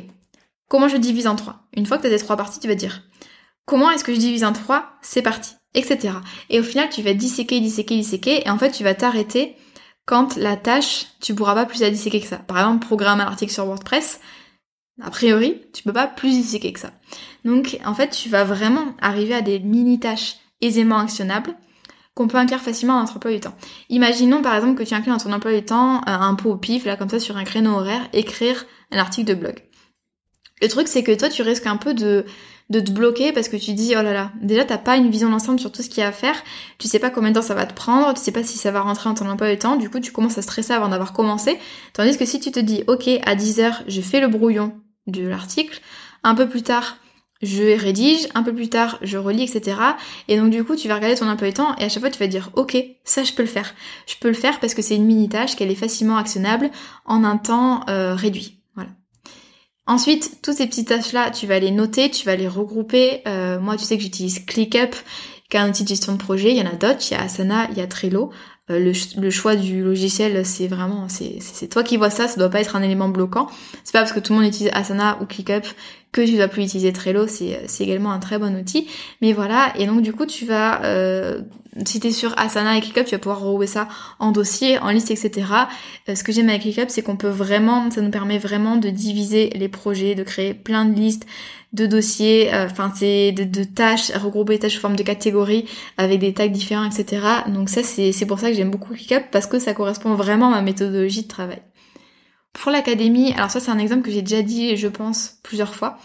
comment 0.68 0.88
je 0.88 0.98
divise 0.98 1.26
en 1.26 1.36
trois? 1.36 1.66
Une 1.74 1.86
fois 1.86 1.96
que 1.96 2.02
tu 2.02 2.08
as 2.08 2.10
tes 2.10 2.22
trois 2.22 2.36
parties, 2.36 2.60
tu 2.60 2.68
vas 2.68 2.74
dire, 2.74 3.00
comment 3.64 3.90
est-ce 3.90 4.04
que 4.04 4.12
je 4.12 4.20
divise 4.20 4.44
en 4.44 4.52
trois? 4.52 4.98
C'est 5.00 5.22
parti, 5.22 5.54
etc. 5.72 6.16
Et 6.50 6.60
au 6.60 6.62
final, 6.62 6.90
tu 6.90 7.00
vas 7.00 7.14
disséquer, 7.14 7.60
disséquer, 7.60 7.96
disséquer, 7.96 8.46
et 8.46 8.50
en 8.50 8.58
fait, 8.58 8.72
tu 8.72 8.84
vas 8.84 8.92
t'arrêter 8.92 9.56
quand 10.04 10.36
la 10.36 10.58
tâche, 10.58 11.06
tu 11.22 11.34
pourras 11.34 11.54
pas 11.54 11.64
plus 11.64 11.80
la 11.80 11.88
disséquer 11.88 12.20
que 12.20 12.26
ça. 12.26 12.36
Par 12.36 12.58
exemple, 12.58 12.86
programme 12.86 13.22
un 13.22 13.26
article 13.26 13.54
sur 13.54 13.64
WordPress, 13.64 14.20
a 15.02 15.10
priori, 15.10 15.60
tu 15.72 15.82
peux 15.82 15.92
pas 15.92 16.06
plus 16.06 16.30
disséquer 16.30 16.72
que 16.72 16.80
ça. 16.80 16.92
Donc, 17.44 17.78
en 17.84 17.94
fait, 17.94 18.10
tu 18.10 18.28
vas 18.28 18.44
vraiment 18.44 18.94
arriver 19.00 19.34
à 19.34 19.42
des 19.42 19.60
mini-tâches 19.60 20.36
aisément 20.60 20.98
actionnables 20.98 21.54
qu'on 22.18 22.26
peut 22.26 22.38
inclure 22.38 22.58
facilement 22.58 22.94
dans 22.94 23.02
notre 23.02 23.16
emploi 23.16 23.30
du 23.30 23.38
temps. 23.38 23.54
Imaginons 23.90 24.42
par 24.42 24.56
exemple 24.56 24.76
que 24.76 24.82
tu 24.82 24.92
inclus 24.92 25.12
dans 25.12 25.18
ton 25.18 25.32
emploi 25.32 25.52
du 25.52 25.64
temps 25.64 25.98
euh, 25.98 26.00
un 26.06 26.34
pot 26.34 26.50
au 26.50 26.56
pif, 26.56 26.84
là 26.84 26.96
comme 26.96 27.08
ça 27.08 27.20
sur 27.20 27.36
un 27.36 27.44
créneau 27.44 27.70
horaire, 27.70 28.08
écrire 28.12 28.66
un 28.90 28.98
article 28.98 29.28
de 29.28 29.34
blog. 29.34 29.54
Le 30.60 30.66
truc 30.66 30.88
c'est 30.88 31.04
que 31.04 31.12
toi 31.12 31.28
tu 31.28 31.42
risques 31.42 31.68
un 31.68 31.76
peu 31.76 31.94
de, 31.94 32.24
de 32.70 32.80
te 32.80 32.90
bloquer 32.90 33.32
parce 33.32 33.48
que 33.48 33.56
tu 33.56 33.72
dis 33.72 33.94
oh 33.96 34.02
là 34.02 34.12
là, 34.12 34.32
déjà 34.42 34.64
t'as 34.64 34.78
pas 34.78 34.96
une 34.96 35.10
vision 35.10 35.30
d'ensemble 35.30 35.60
sur 35.60 35.70
tout 35.70 35.80
ce 35.80 35.88
qu'il 35.88 36.00
y 36.00 36.02
a 36.02 36.08
à 36.08 36.12
faire, 36.12 36.34
tu 36.78 36.88
sais 36.88 36.98
pas 36.98 37.10
combien 37.10 37.30
de 37.30 37.36
temps 37.36 37.42
ça 37.42 37.54
va 37.54 37.66
te 37.66 37.74
prendre, 37.74 38.12
tu 38.14 38.20
sais 38.20 38.32
pas 38.32 38.42
si 38.42 38.58
ça 38.58 38.72
va 38.72 38.80
rentrer 38.80 39.08
dans 39.08 39.14
ton 39.14 39.30
emploi 39.30 39.48
du 39.52 39.58
temps, 39.58 39.76
du 39.76 39.88
coup 39.88 40.00
tu 40.00 40.10
commences 40.10 40.38
à 40.38 40.42
stresser 40.42 40.72
avant 40.72 40.88
d'avoir 40.88 41.12
commencé, 41.12 41.56
tandis 41.92 42.18
que 42.18 42.24
si 42.24 42.40
tu 42.40 42.50
te 42.50 42.58
dis 42.58 42.82
ok 42.88 43.08
à 43.24 43.36
10h 43.36 43.82
je 43.86 44.00
fais 44.00 44.18
le 44.18 44.26
brouillon 44.26 44.72
de 45.08 45.26
l'article. 45.26 45.80
Un 46.22 46.34
peu 46.34 46.48
plus 46.48 46.62
tard, 46.62 46.96
je 47.42 47.78
rédige, 47.78 48.28
un 48.34 48.42
peu 48.42 48.52
plus 48.52 48.68
tard, 48.68 48.98
je 49.02 49.16
relis, 49.16 49.44
etc. 49.44 49.76
Et 50.26 50.36
donc 50.36 50.50
du 50.50 50.64
coup, 50.64 50.76
tu 50.76 50.88
vas 50.88 50.96
regarder 50.96 51.16
ton 51.16 51.28
emploi 51.28 51.48
du 51.48 51.54
temps 51.54 51.76
et 51.76 51.84
à 51.84 51.88
chaque 51.88 52.00
fois, 52.00 52.10
tu 52.10 52.18
vas 52.18 52.26
dire, 52.26 52.50
ok, 52.54 52.76
ça, 53.04 53.22
je 53.22 53.32
peux 53.32 53.42
le 53.42 53.48
faire. 53.48 53.74
Je 54.06 54.14
peux 54.20 54.28
le 54.28 54.34
faire 54.34 54.58
parce 54.60 54.74
que 54.74 54.82
c'est 54.82 54.96
une 54.96 55.04
mini-tâche, 55.04 55.56
qu'elle 55.56 55.70
est 55.70 55.76
facilement 55.76 56.16
actionnable 56.16 56.70
en 57.04 57.24
un 57.24 57.36
temps 57.36 57.84
euh, 57.88 58.14
réduit. 58.14 58.60
Voilà. 58.74 58.90
Ensuite, 59.86 60.38
toutes 60.42 60.56
ces 60.56 60.66
petites 60.66 60.88
tâches-là, 60.88 61.30
tu 61.30 61.46
vas 61.46 61.60
les 61.60 61.70
noter, 61.70 62.10
tu 62.10 62.26
vas 62.26 62.36
les 62.36 62.48
regrouper. 62.48 63.22
Euh, 63.26 63.60
moi, 63.60 63.76
tu 63.76 63.84
sais 63.84 63.96
que 63.96 64.02
j'utilise 64.02 64.44
ClickUp, 64.44 64.94
qui 65.48 65.56
est 65.56 65.60
un 65.60 65.70
outil 65.70 65.84
de 65.84 65.88
gestion 65.88 66.12
de 66.12 66.18
projet. 66.18 66.50
Il 66.50 66.56
y 66.56 66.62
en 66.62 66.70
a 66.70 66.74
d'autres, 66.74 67.04
il 67.10 67.14
y 67.14 67.16
a 67.16 67.22
Asana, 67.22 67.68
il 67.70 67.78
y 67.78 67.80
a 67.80 67.86
Trello. 67.86 68.30
Le, 68.68 68.92
le, 69.20 69.30
choix 69.30 69.56
du 69.56 69.82
logiciel, 69.82 70.44
c'est 70.44 70.66
vraiment, 70.66 71.06
c'est 71.08 71.68
toi 71.68 71.82
qui 71.82 71.96
vois 71.96 72.10
ça, 72.10 72.28
ça 72.28 72.36
doit 72.36 72.50
pas 72.50 72.60
être 72.60 72.76
un 72.76 72.82
élément 72.82 73.08
bloquant. 73.08 73.48
C'est 73.84 73.92
pas 73.92 74.00
parce 74.00 74.12
que 74.12 74.20
tout 74.20 74.32
le 74.32 74.40
monde 74.40 74.48
utilise 74.48 74.70
Asana 74.74 75.18
ou 75.20 75.26
ClickUp 75.26 75.64
que 76.12 76.22
tu 76.22 76.36
dois 76.36 76.48
plus 76.48 76.64
utiliser 76.64 76.92
Trello, 76.92 77.26
c'est 77.26 77.68
également 77.80 78.12
un 78.12 78.18
très 78.18 78.38
bon 78.38 78.56
outil. 78.58 78.88
Mais 79.20 79.32
voilà, 79.32 79.72
et 79.76 79.86
donc 79.86 80.02
du 80.02 80.12
coup, 80.12 80.26
tu 80.26 80.46
vas, 80.46 80.82
euh, 80.84 81.42
si 81.84 82.00
tu 82.00 82.12
sur 82.12 82.38
Asana 82.38 82.76
et 82.76 82.80
ClickUp, 82.80 83.04
tu 83.04 83.14
vas 83.14 83.18
pouvoir 83.18 83.40
rerouer 83.40 83.66
ça 83.66 83.88
en 84.18 84.32
dossier, 84.32 84.78
en 84.78 84.88
liste, 84.90 85.10
etc. 85.10 85.46
Euh, 86.08 86.14
ce 86.14 86.24
que 86.24 86.32
j'aime 86.32 86.48
avec 86.48 86.62
ClickUp, 86.62 86.88
c'est 86.88 87.02
qu'on 87.02 87.16
peut 87.16 87.28
vraiment, 87.28 87.90
ça 87.90 88.00
nous 88.00 88.10
permet 88.10 88.38
vraiment 88.38 88.76
de 88.76 88.88
diviser 88.88 89.50
les 89.50 89.68
projets, 89.68 90.14
de 90.14 90.22
créer 90.22 90.54
plein 90.54 90.86
de 90.86 90.94
listes, 90.94 91.26
de 91.74 91.84
dossiers, 91.84 92.54
euh, 92.54 92.64
enfin 92.64 92.90
c'est 92.96 93.32
de, 93.32 93.44
de, 93.44 93.62
tâches, 93.62 94.10
regrouper 94.12 94.54
les 94.54 94.58
tâches 94.58 94.74
sous 94.74 94.80
forme 94.80 94.96
de 94.96 95.02
catégories 95.02 95.66
avec 95.98 96.18
des 96.18 96.32
tags 96.32 96.48
différents, 96.48 96.84
etc. 96.90 97.20
Donc 97.48 97.68
ça 97.68 97.82
c'est 97.82 98.26
pour 98.26 98.38
ça 98.38 98.50
que 98.50 98.56
j'aime 98.56 98.70
beaucoup 98.70 98.94
ClickUp 98.94 99.24
parce 99.30 99.46
que 99.46 99.58
ça 99.58 99.74
correspond 99.74 100.14
vraiment 100.14 100.48
à 100.48 100.56
ma 100.56 100.62
méthodologie 100.62 101.24
de 101.24 101.28
travail. 101.28 101.60
Pour 102.60 102.72
l'académie, 102.72 103.32
alors 103.34 103.52
ça 103.52 103.60
c'est 103.60 103.70
un 103.70 103.78
exemple 103.78 104.02
que 104.02 104.10
j'ai 104.10 104.20
déjà 104.20 104.42
dit 104.42 104.76
je 104.76 104.88
pense 104.88 105.38
plusieurs 105.44 105.76
fois, 105.76 105.96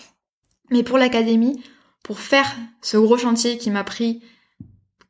mais 0.69 0.83
pour 0.83 0.99
l'académie, 0.99 1.59
pour 2.03 2.19
faire 2.19 2.55
ce 2.79 2.95
gros 2.95 3.17
chantier 3.17 3.57
qui 3.57 3.71
m'a 3.71 3.83
pris 3.83 4.21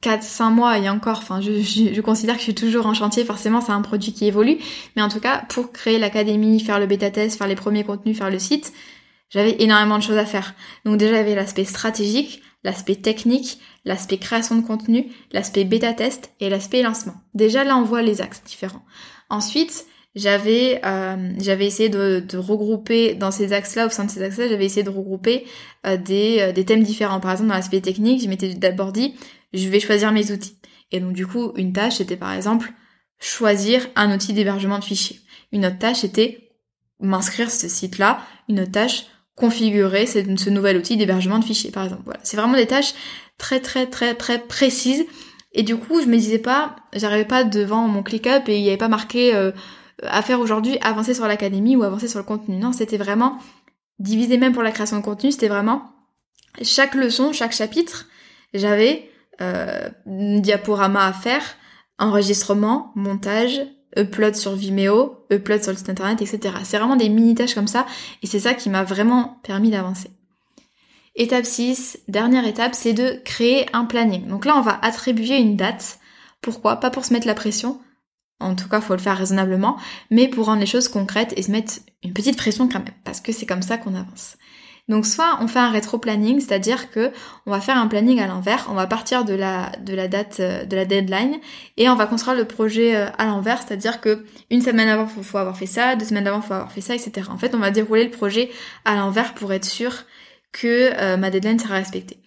4-5 0.02 0.52
mois 0.52 0.80
et 0.80 0.90
encore, 0.90 1.18
enfin 1.18 1.42
je, 1.42 1.52
je, 1.62 2.00
considère 2.00 2.36
que 2.36 2.40
je 2.40 2.46
suis 2.46 2.56
toujours 2.56 2.86
en 2.86 2.94
chantier, 2.94 3.26
forcément 3.26 3.60
c'est 3.60 3.74
un 3.74 3.82
produit 3.82 4.14
qui 4.14 4.26
évolue, 4.26 4.58
mais 4.96 5.02
en 5.02 5.10
tout 5.10 5.20
cas 5.20 5.44
pour 5.50 5.74
créer 5.74 6.00
l'académie, 6.00 6.62
faire 6.62 6.80
le 6.80 6.86
bêta 6.86 7.12
test, 7.12 7.38
faire 7.38 7.48
les 7.48 7.56
premiers 7.56 7.84
contenus, 7.84 8.18
faire 8.18 8.30
le 8.30 8.40
site, 8.40 8.72
j'avais 9.30 9.62
énormément 9.62 9.98
de 9.98 10.04
choses 10.04 10.18
à 10.18 10.26
faire. 10.26 10.56
Donc 10.86 10.96
déjà 10.96 11.16
j'avais 11.16 11.36
l'aspect 11.36 11.66
stratégique, 11.66 12.42
l'aspect 12.64 12.96
technique, 12.96 13.60
l'aspect 13.84 14.18
création 14.18 14.56
de 14.56 14.66
contenu, 14.66 15.12
l'aspect 15.34 15.66
bêta 15.66 15.92
test 15.92 16.32
et 16.40 16.50
l'aspect 16.50 16.84
lancement. 16.84 17.16
Déjà 17.34 17.66
là 17.66 17.76
on 17.76 17.84
voit 17.84 18.02
les 18.02 18.22
axes 18.22 18.44
différents. 18.46 18.86
Ensuite, 19.30 19.88
j'avais 20.16 20.80
euh, 20.86 21.34
j'avais 21.40 21.66
essayé 21.66 21.90
de, 21.90 22.24
de, 22.28 22.38
regrouper 22.38 23.16
dans 23.16 23.32
ces 23.32 23.52
axes-là, 23.54 23.88
au 23.88 23.90
sein 23.90 24.06
de 24.06 24.12
ces 24.12 24.22
axes-là, 24.22 24.48
j'avais 24.48 24.66
essayé 24.66 24.84
de 24.84 24.90
regrouper 24.90 25.46
euh, 25.88 25.98
des, 25.98 26.38
euh, 26.40 26.52
des 26.52 26.66
thèmes 26.66 26.84
différents. 26.84 27.20
Par 27.20 27.32
exemple, 27.32 27.50
dans 27.50 27.56
l'aspect 27.56 27.82
technique, 27.82 28.22
je 28.22 28.28
m'étais 28.28 28.54
d'abord 28.54 28.92
dit, 28.92 29.16
je 29.54 29.68
vais 29.70 29.80
choisir 29.80 30.12
mes 30.12 30.32
outils. 30.32 30.58
Et 30.92 31.00
donc 31.00 31.14
du 31.14 31.26
coup, 31.26 31.52
une 31.56 31.74
tâche, 31.74 31.96
c'était 31.96 32.18
par 32.18 32.32
exemple 32.34 32.72
choisir 33.20 33.88
un 33.96 34.14
outil 34.14 34.34
d'hébergement 34.34 34.78
de 34.78 34.84
fichiers. 34.84 35.20
Une 35.52 35.66
autre 35.66 35.80
tâche 35.80 36.04
était 36.04 36.52
m'inscrire 37.00 37.50
ce 37.50 37.68
site-là. 37.68 38.22
Une 38.50 38.60
autre 38.60 38.72
tâche, 38.72 39.06
configurer 39.36 40.06
ce, 40.06 40.20
ce 40.38 40.50
nouvel 40.52 40.78
outil 40.78 40.96
d'hébergement 40.96 41.40
de 41.40 41.46
fichiers, 41.46 41.72
par 41.72 41.86
exemple. 41.86 42.04
Voilà, 42.06 42.20
c'est 42.24 42.38
vraiment 42.38 42.56
des 42.56 42.68
tâches 42.68 42.94
très 43.40 43.60
très 43.60 43.88
très 43.88 44.14
très 44.14 44.40
précises. 44.40 45.06
Et 45.54 45.64
du 45.64 45.76
coup, 45.76 46.02
je 46.02 46.08
me 46.08 46.18
disais 46.18 46.40
pas, 46.40 46.76
j'arrivais 46.94 47.26
pas 47.26 47.44
devant 47.44 47.88
mon 47.88 48.04
ClickUp 48.04 48.48
et 48.48 48.58
il 48.58 48.62
n'y 48.62 48.70
avait 48.70 48.78
pas 48.78 48.88
marqué 48.88 49.34
à 50.02 50.22
faire 50.22 50.40
aujourd'hui, 50.40 50.78
avancer 50.82 51.14
sur 51.14 51.28
l'académie 51.28 51.76
ou 51.76 51.84
avancer 51.84 52.08
sur 52.08 52.20
le 52.20 52.26
contenu. 52.26 52.58
Non, 52.58 52.74
c'était 52.74 52.98
vraiment 52.98 53.38
divisé 54.00 54.38
même 54.38 54.54
pour 54.54 54.64
la 54.64 54.72
création 54.72 54.98
de 54.98 55.04
contenu, 55.04 55.32
c'était 55.32 55.48
vraiment 55.48 55.94
chaque 56.62 56.94
leçon, 56.94 57.34
chaque 57.34 57.54
chapitre, 57.54 58.08
j'avais 58.54 59.10
euh, 59.42 59.90
diaporama 60.06 61.06
à 61.06 61.14
faire, 61.14 61.44
enregistrement, 61.98 62.92
montage, 62.96 63.62
upload 63.98 64.36
sur 64.36 64.56
Vimeo, 64.56 65.26
upload 65.32 65.64
sur 65.64 65.72
le 65.72 65.78
site 65.78 65.90
internet, 65.90 66.22
etc. 66.22 66.56
C'est 66.64 66.78
vraiment 66.78 66.96
des 66.96 67.10
mini-tâches 67.10 67.56
comme 67.56 67.68
ça, 67.68 67.86
et 68.22 68.28
c'est 68.28 68.40
ça 68.40 68.54
qui 68.54 68.70
m'a 68.70 68.84
vraiment 68.84 69.40
permis 69.44 69.72
d'avancer. 69.72 70.12
Étape 71.16 71.46
6, 71.46 72.00
dernière 72.08 72.46
étape, 72.46 72.74
c'est 72.74 72.94
de 72.94 73.22
créer 73.24 73.68
un 73.74 73.86
planning. 73.86 74.28
Donc 74.28 74.46
là, 74.46 74.56
on 74.58 74.62
va 74.62 74.80
attribuer 74.82 75.38
une 75.38 75.56
date. 75.56 76.00
Pourquoi? 76.42 76.78
Pas 76.78 76.90
pour 76.90 77.06
se 77.06 77.14
mettre 77.14 77.28
la 77.28 77.36
pression, 77.36 77.80
en 78.44 78.56
tout 78.56 78.68
cas, 78.68 78.82
faut 78.82 78.94
le 78.94 79.00
faire 79.00 79.18
raisonnablement, 79.18 79.78
mais 80.12 80.28
pour 80.28 80.46
rendre 80.46 80.60
les 80.60 80.66
choses 80.66 80.88
concrètes 80.88 81.34
et 81.38 81.42
se 81.42 81.52
mettre 81.52 81.74
une 82.04 82.14
petite 82.14 82.38
pression 82.38 82.68
quand 82.68 82.80
même, 82.80 82.94
parce 83.04 83.22
que 83.22 83.32
c'est 83.32 83.46
comme 83.46 83.62
ça 83.62 83.78
qu'on 83.78 83.96
avance. 83.96 84.38
Donc 84.90 85.06
soit 85.06 85.38
on 85.40 85.48
fait 85.48 85.60
un 85.60 85.70
rétro-planning, 85.70 86.42
c'est-à-dire 86.42 86.92
que 86.92 87.12
on 87.46 87.52
va 87.52 87.62
faire 87.62 87.78
un 87.78 87.88
planning 87.88 88.20
à 88.20 88.28
l'envers, 88.28 88.68
on 88.70 88.74
va 88.74 88.86
partir 88.86 89.24
de 89.24 89.34
la, 89.34 89.72
date, 90.08 90.42
euh, 90.42 90.66
de 90.66 90.76
la 90.76 90.84
deadline, 90.84 91.38
et 91.78 91.88
on 91.88 91.96
va 91.96 92.06
construire 92.06 92.36
le 92.38 92.46
projet 92.46 92.96
euh, 92.96 93.08
à 93.18 93.26
l'envers, 93.26 93.62
c'est-à-dire 93.62 94.02
que 94.02 94.26
une 94.52 94.62
semaine 94.62 94.90
avant, 94.90 95.08
il 95.18 95.24
faut 95.24 95.38
avoir 95.38 95.58
fait 95.58 95.68
ça, 95.68 95.96
deux 95.96 96.06
semaines 96.06 96.28
avant, 96.28 96.42
faut 96.42 96.54
avoir 96.54 96.72
fait 96.72 96.82
ça, 96.82 96.96
etc. 96.96 97.28
En 97.30 97.38
fait, 97.38 97.56
on 97.56 97.60
va 97.60 97.72
dérouler 97.72 98.04
le 98.04 98.12
projet 98.12 98.52
à 98.84 98.96
l'envers 98.96 99.34
pour 99.36 99.54
être 99.54 99.66
sûr 99.66 100.04
que 100.52 100.92
euh, 100.94 101.16
ma 101.16 101.30
deadline 101.30 101.60
sera 101.60 101.76
respectée. 101.76 102.20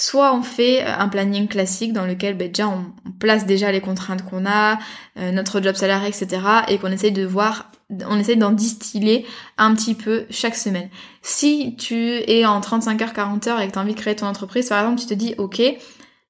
Soit 0.00 0.34
on 0.34 0.40
fait 0.40 0.82
euh, 0.82 0.96
un 0.98 1.08
planning 1.08 1.46
classique 1.46 1.92
dans 1.92 2.06
lequel 2.06 2.34
ben, 2.34 2.48
déjà 2.48 2.66
on, 2.68 2.86
place 3.18 3.44
déjà 3.44 3.70
les 3.70 3.82
contraintes 3.82 4.24
qu'on 4.24 4.46
a, 4.46 4.78
euh, 5.18 5.30
notre 5.30 5.60
job 5.60 5.74
salarié, 5.74 6.08
etc. 6.08 6.40
et 6.68 6.78
qu'on 6.78 6.90
essaye 6.90 7.12
de 7.12 7.26
voir, 7.26 7.70
on 8.08 8.18
essaye 8.18 8.38
d'en 8.38 8.50
distiller 8.50 9.26
un 9.58 9.74
petit 9.74 9.92
peu 9.92 10.24
chaque 10.30 10.56
semaine. 10.56 10.88
Si 11.20 11.76
tu 11.76 11.94
es 11.96 12.46
en 12.46 12.62
35 12.62 13.02
heures, 13.02 13.12
40 13.12 13.46
heures 13.48 13.60
et 13.60 13.66
que 13.66 13.72
tu 13.72 13.78
as 13.78 13.82
envie 13.82 13.92
de 13.92 14.00
créer 14.00 14.16
ton 14.16 14.24
entreprise, 14.24 14.70
par 14.70 14.80
exemple, 14.80 15.02
tu 15.02 15.06
te 15.06 15.12
dis 15.12 15.34
ok, 15.36 15.60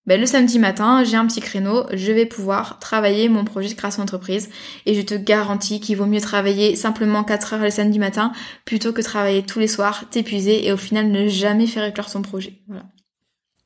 ben, 0.05 0.19
le 0.21 0.27
samedi 0.27 0.59
matin, 0.59 1.05
j'ai 1.05 1.17
un 1.17 1.27
petit 1.29 1.41
créneau, 1.41 1.85
je 1.93 2.11
vais 2.11 2.27
pouvoir 2.27 2.81
travailler 2.81 3.29
mon 3.29 3.45
projet 3.45 3.69
de 3.69 3.75
création 3.75 4.03
d'entreprise 4.03 4.51
et 4.85 4.95
je 4.95 5.03
te 5.03 5.15
garantis 5.15 5.79
qu'il 5.79 5.97
vaut 5.97 6.07
mieux 6.07 6.21
travailler 6.21 6.75
simplement 6.75 7.23
4 7.23 7.55
heures 7.55 7.63
le 7.63 7.71
samedi 7.71 8.01
matin 8.01 8.33
plutôt 8.65 8.93
que 8.93 9.01
travailler 9.01 9.45
tous 9.45 9.61
les 9.61 9.69
soirs, 9.69 10.07
t'épuiser 10.11 10.67
et 10.67 10.73
au 10.73 10.77
final 10.77 11.09
ne 11.13 11.29
jamais 11.29 11.69
faire 11.69 11.85
éclore 11.85 12.11
ton 12.11 12.23
projet. 12.23 12.55
Voilà. 12.67 12.83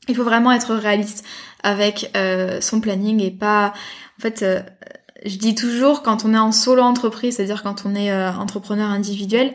Il 0.09 0.17
faut 0.17 0.25
vraiment 0.25 0.53
être 0.53 0.75
réaliste 0.75 1.25
avec 1.63 2.11
euh, 2.17 2.61
son 2.61 2.81
planning 2.81 3.21
et 3.21 3.31
pas... 3.31 3.73
En 4.19 4.23
fait, 4.23 4.43
euh, 4.43 4.61
je 5.25 5.37
dis 5.37 5.55
toujours 5.55 6.03
quand 6.03 6.25
on 6.25 6.35
est 6.35 6.39
en 6.39 6.53
solo 6.53 6.83
entreprise, 6.83 7.37
c'est-à-dire 7.37 7.63
quand 7.63 7.85
on 7.87 7.95
est 7.95 8.13
euh, 8.13 8.31
entrepreneur 8.33 8.91
individuel, 8.91 9.55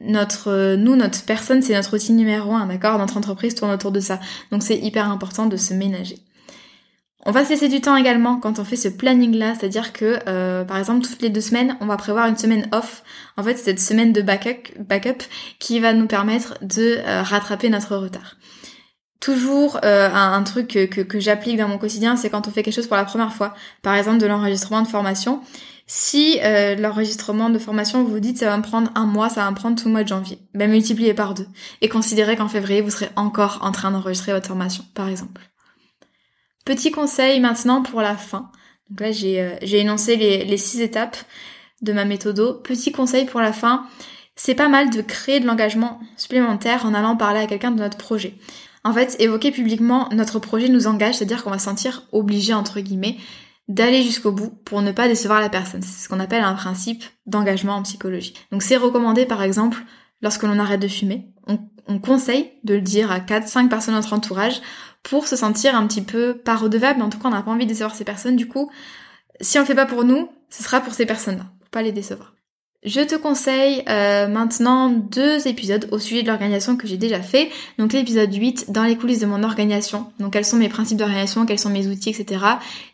notre 0.00 0.74
nous 0.74 0.96
notre 0.96 1.22
personne 1.24 1.62
c'est 1.62 1.74
notre 1.74 1.94
outil 1.94 2.14
numéro 2.14 2.52
un 2.54 2.66
d'accord? 2.66 2.98
Notre 2.98 3.18
entreprise 3.18 3.54
tourne 3.54 3.70
autour 3.70 3.92
de 3.92 4.00
ça. 4.00 4.18
Donc 4.50 4.62
c'est 4.62 4.78
hyper 4.78 5.08
important 5.08 5.46
de 5.46 5.56
se 5.56 5.74
ménager. 5.74 6.18
On 7.24 7.30
va 7.30 7.44
se 7.44 7.50
laisser 7.50 7.68
du 7.68 7.80
temps 7.80 7.94
également 7.94 8.38
quand 8.38 8.58
on 8.58 8.64
fait 8.64 8.74
ce 8.74 8.88
planning 8.88 9.36
là 9.36 9.54
c'est 9.54 9.66
à 9.66 9.68
dire 9.68 9.92
que 9.92 10.18
par 10.64 10.78
exemple 10.78 11.06
toutes 11.06 11.22
les 11.22 11.28
deux 11.28 11.42
semaines 11.42 11.76
on 11.80 11.86
va 11.86 11.98
prévoir 11.98 12.26
une 12.26 12.38
semaine 12.38 12.68
off. 12.72 13.04
En 13.36 13.44
fait 13.44 13.56
c'est 13.56 13.64
cette 13.64 13.80
semaine 13.80 14.12
de 14.12 14.22
backup 14.22 14.72
backup 14.80 15.22
qui 15.60 15.78
va 15.78 15.92
nous 15.92 16.06
permettre 16.06 16.54
de 16.62 16.98
rattraper 17.22 17.68
notre 17.68 17.94
retard 17.94 18.36
toujours 19.22 19.78
euh, 19.84 20.10
un, 20.12 20.42
truc 20.42 20.68
que, 20.68 21.00
que, 21.00 21.20
j'applique 21.20 21.56
dans 21.56 21.68
mon 21.68 21.78
quotidien, 21.78 22.16
c'est 22.16 22.28
quand 22.28 22.48
on 22.48 22.50
fait 22.50 22.64
quelque 22.64 22.74
chose 22.74 22.88
pour 22.88 22.96
la 22.96 23.04
première 23.04 23.32
fois, 23.32 23.54
par 23.80 23.94
exemple 23.94 24.18
de 24.18 24.26
l'enregistrement 24.26 24.82
de 24.82 24.88
formation. 24.88 25.40
Si 25.86 26.40
euh, 26.42 26.74
l'enregistrement 26.74 27.48
de 27.48 27.58
formation, 27.58 28.02
vous 28.02 28.10
vous 28.10 28.20
dites 28.20 28.38
ça 28.38 28.46
va 28.46 28.56
me 28.56 28.62
prendre 28.62 28.90
un 28.96 29.06
mois, 29.06 29.28
ça 29.28 29.44
va 29.44 29.50
me 29.50 29.56
prendre 29.56 29.80
tout 29.80 29.86
le 29.86 29.92
mois 29.92 30.02
de 30.02 30.08
janvier, 30.08 30.38
ben 30.54 30.68
multipliez 30.68 31.14
par 31.14 31.34
deux. 31.34 31.46
Et 31.80 31.88
considérez 31.88 32.34
qu'en 32.36 32.48
février, 32.48 32.80
vous 32.80 32.90
serez 32.90 33.10
encore 33.14 33.60
en 33.62 33.70
train 33.70 33.92
d'enregistrer 33.92 34.32
votre 34.32 34.48
formation, 34.48 34.84
par 34.94 35.08
exemple. 35.08 35.40
Petit 36.64 36.90
conseil 36.90 37.38
maintenant 37.38 37.82
pour 37.82 38.02
la 38.02 38.16
fin. 38.16 38.50
Donc 38.90 39.00
là, 39.00 39.12
j'ai 39.12 39.40
euh, 39.40 39.56
énoncé 39.62 40.16
les, 40.16 40.44
les 40.44 40.56
six 40.56 40.80
étapes 40.80 41.16
de 41.80 41.92
ma 41.92 42.04
méthode. 42.04 42.60
Petit 42.64 42.90
conseil 42.90 43.24
pour 43.24 43.40
la 43.40 43.52
fin, 43.52 43.86
c'est 44.34 44.56
pas 44.56 44.68
mal 44.68 44.90
de 44.90 45.00
créer 45.00 45.38
de 45.38 45.46
l'engagement 45.46 46.00
supplémentaire 46.16 46.86
en 46.86 46.94
allant 46.94 47.16
parler 47.16 47.40
à 47.40 47.46
quelqu'un 47.46 47.70
de 47.70 47.78
notre 47.78 47.98
projet. 47.98 48.34
En 48.84 48.92
fait, 48.92 49.16
évoquer 49.20 49.52
publiquement 49.52 50.08
notre 50.12 50.38
projet 50.38 50.68
nous 50.68 50.86
engage, 50.86 51.16
c'est-à-dire 51.16 51.44
qu'on 51.44 51.50
va 51.50 51.58
se 51.58 51.64
sentir 51.64 52.02
obligé, 52.12 52.52
entre 52.52 52.80
guillemets, 52.80 53.16
d'aller 53.68 54.02
jusqu'au 54.02 54.32
bout 54.32 54.50
pour 54.64 54.82
ne 54.82 54.92
pas 54.92 55.08
décevoir 55.08 55.40
la 55.40 55.48
personne. 55.48 55.82
C'est 55.82 56.04
ce 56.04 56.08
qu'on 56.08 56.20
appelle 56.20 56.42
un 56.42 56.54
principe 56.54 57.04
d'engagement 57.26 57.76
en 57.76 57.82
psychologie. 57.82 58.34
Donc 58.50 58.62
c'est 58.62 58.76
recommandé 58.76 59.24
par 59.24 59.42
exemple 59.42 59.78
lorsque 60.20 60.42
l'on 60.42 60.58
arrête 60.58 60.80
de 60.80 60.88
fumer. 60.88 61.28
On, 61.46 61.58
conseille 61.98 62.52
de 62.64 62.74
le 62.74 62.80
dire 62.80 63.12
à 63.12 63.18
4-5 63.18 63.68
personnes 63.68 63.94
de 63.94 63.98
notre 63.98 64.14
entourage 64.14 64.62
pour 65.02 65.26
se 65.26 65.36
sentir 65.36 65.74
un 65.76 65.86
petit 65.86 66.00
peu 66.00 66.34
pas 66.38 66.56
redevable, 66.56 66.98
mais 66.98 67.04
en 67.04 67.10
tout 67.10 67.18
cas 67.18 67.28
on 67.28 67.32
n'a 67.32 67.42
pas 67.42 67.50
envie 67.50 67.66
de 67.66 67.70
décevoir 67.70 67.94
ces 67.94 68.04
personnes. 68.04 68.36
Du 68.36 68.48
coup, 68.48 68.70
si 69.40 69.58
on 69.58 69.62
le 69.62 69.66
fait 69.66 69.74
pas 69.74 69.84
pour 69.84 70.04
nous, 70.04 70.28
ce 70.48 70.62
sera 70.62 70.80
pour 70.80 70.94
ces 70.94 71.06
personnes-là, 71.06 71.44
pour 71.60 71.68
pas 71.70 71.82
les 71.82 71.92
décevoir. 71.92 72.34
Je 72.84 73.00
te 73.00 73.14
conseille 73.14 73.84
euh, 73.88 74.26
maintenant 74.26 74.90
deux 74.90 75.46
épisodes 75.46 75.86
au 75.92 76.00
sujet 76.00 76.22
de 76.22 76.26
l'organisation 76.26 76.76
que 76.76 76.88
j'ai 76.88 76.96
déjà 76.96 77.22
fait. 77.22 77.48
Donc 77.78 77.92
l'épisode 77.92 78.34
8 78.34 78.72
dans 78.72 78.82
les 78.82 78.96
coulisses 78.96 79.20
de 79.20 79.26
mon 79.26 79.44
organisation. 79.44 80.06
Donc 80.18 80.32
quels 80.32 80.44
sont 80.44 80.56
mes 80.56 80.68
principes 80.68 80.98
d'organisation, 80.98 81.46
quels 81.46 81.60
sont 81.60 81.70
mes 81.70 81.86
outils, 81.86 82.10
etc. 82.10 82.44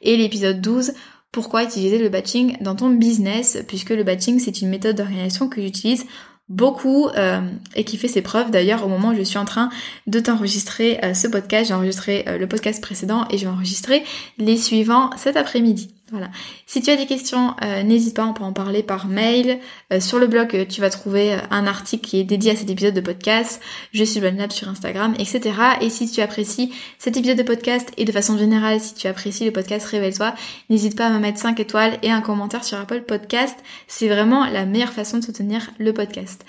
Et 0.03 0.17
l'épisode 0.17 0.61
12 0.61 0.93
pourquoi 1.31 1.63
utiliser 1.63 1.99
le 1.99 2.09
batching 2.09 2.57
dans 2.63 2.75
ton 2.75 2.89
business? 2.89 3.59
Puisque 3.69 3.91
le 3.91 4.03
batching 4.03 4.39
c'est 4.41 4.61
une 4.61 4.69
méthode 4.69 4.97
d'organisation 4.97 5.49
que 5.49 5.61
j'utilise 5.61 6.07
beaucoup 6.49 7.09
euh, 7.09 7.41
et 7.75 7.85
qui 7.85 7.99
fait 7.99 8.09
ses 8.09 8.23
preuves 8.23 8.51
d'ailleurs 8.51 8.85
au 8.85 8.89
moment 8.89 9.11
où 9.11 9.15
je 9.15 9.23
suis 9.23 9.39
en 9.39 9.45
train 9.45 9.69
de 10.07 10.21
t'enregistrer 10.21 10.99
euh, 11.03 11.15
ce 11.15 11.29
podcast. 11.29 11.69
J'ai 11.69 11.75
enregistré 11.75 12.25
le 12.39 12.47
podcast 12.47 12.83
précédent 12.83 13.27
et 13.31 13.39
je 13.39 13.45
vais 13.45 13.51
enregistrer 13.51 14.05
les 14.39 14.57
suivants 14.57 15.11
cet 15.17 15.37
après-midi. 15.37 15.95
Voilà. 16.11 16.31
Si 16.67 16.81
tu 16.81 16.91
as 16.91 16.97
des 16.97 17.05
questions, 17.05 17.55
euh, 17.63 17.83
n'hésite 17.83 18.17
pas, 18.17 18.25
on 18.25 18.33
peut 18.33 18.45
en 18.45 18.55
parler 18.55 18.83
par 18.83 19.07
mail. 19.07 19.59
Euh, 19.93 20.01
sur 20.01 20.19
le 20.19 20.27
blog, 20.27 20.55
euh, 20.55 20.65
tu 20.65 20.81
vas 20.81 20.89
trouver 20.89 21.37
un 21.51 21.67
article 21.67 22.09
qui 22.09 22.19
est 22.19 22.25
dédié 22.25 22.53
à 22.53 22.57
cet 22.57 22.71
épisode 22.71 22.95
de 22.95 23.01
podcast. 23.01 23.61
Je 23.93 24.05
suis 24.05 24.21
Lab 24.21 24.51
sur 24.51 24.69
Instagram, 24.69 25.15
etc. 25.19 25.55
Et 25.83 25.91
si 25.91 26.11
tu 26.11 26.23
apprécies 26.23 26.73
cet 26.99 27.17
épisode 27.17 27.37
de 27.37 27.43
podcast 27.43 27.91
et 27.99 28.07
de 28.07 28.13
façon 28.13 28.39
générale, 28.39 28.81
si 28.81 28.95
tu 28.95 29.07
apprécies 29.07 29.45
le 29.45 29.53
podcast 29.53 29.87
Révèle-toi, 29.87 30.35
n'hésite 30.71 30.97
pas 30.97 31.07
à 31.07 31.11
me 31.11 31.19
mettre 31.19 31.39
5 31.39 31.61
étoiles 31.61 31.99
et 32.03 32.11
un 32.11 32.23
commentaire 32.23 32.65
sur 32.65 32.79
Apple 32.79 33.03
Podcast. 33.03 33.57
C'est 33.87 34.09
vraiment 34.09 34.47
la 34.47 34.65
meilleure 34.65 34.93
façon 34.93 35.19
de 35.19 35.25
soutenir 35.25 35.71
le 35.79 35.93
podcast. 35.93 36.45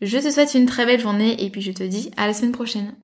Je 0.00 0.18
te 0.18 0.30
souhaite 0.30 0.54
une 0.54 0.66
très 0.66 0.86
belle 0.86 1.00
journée 1.00 1.44
et 1.44 1.50
puis 1.50 1.62
je 1.62 1.70
te 1.70 1.84
dis 1.84 2.10
à 2.16 2.26
la 2.26 2.34
semaine 2.34 2.52
prochaine. 2.52 2.94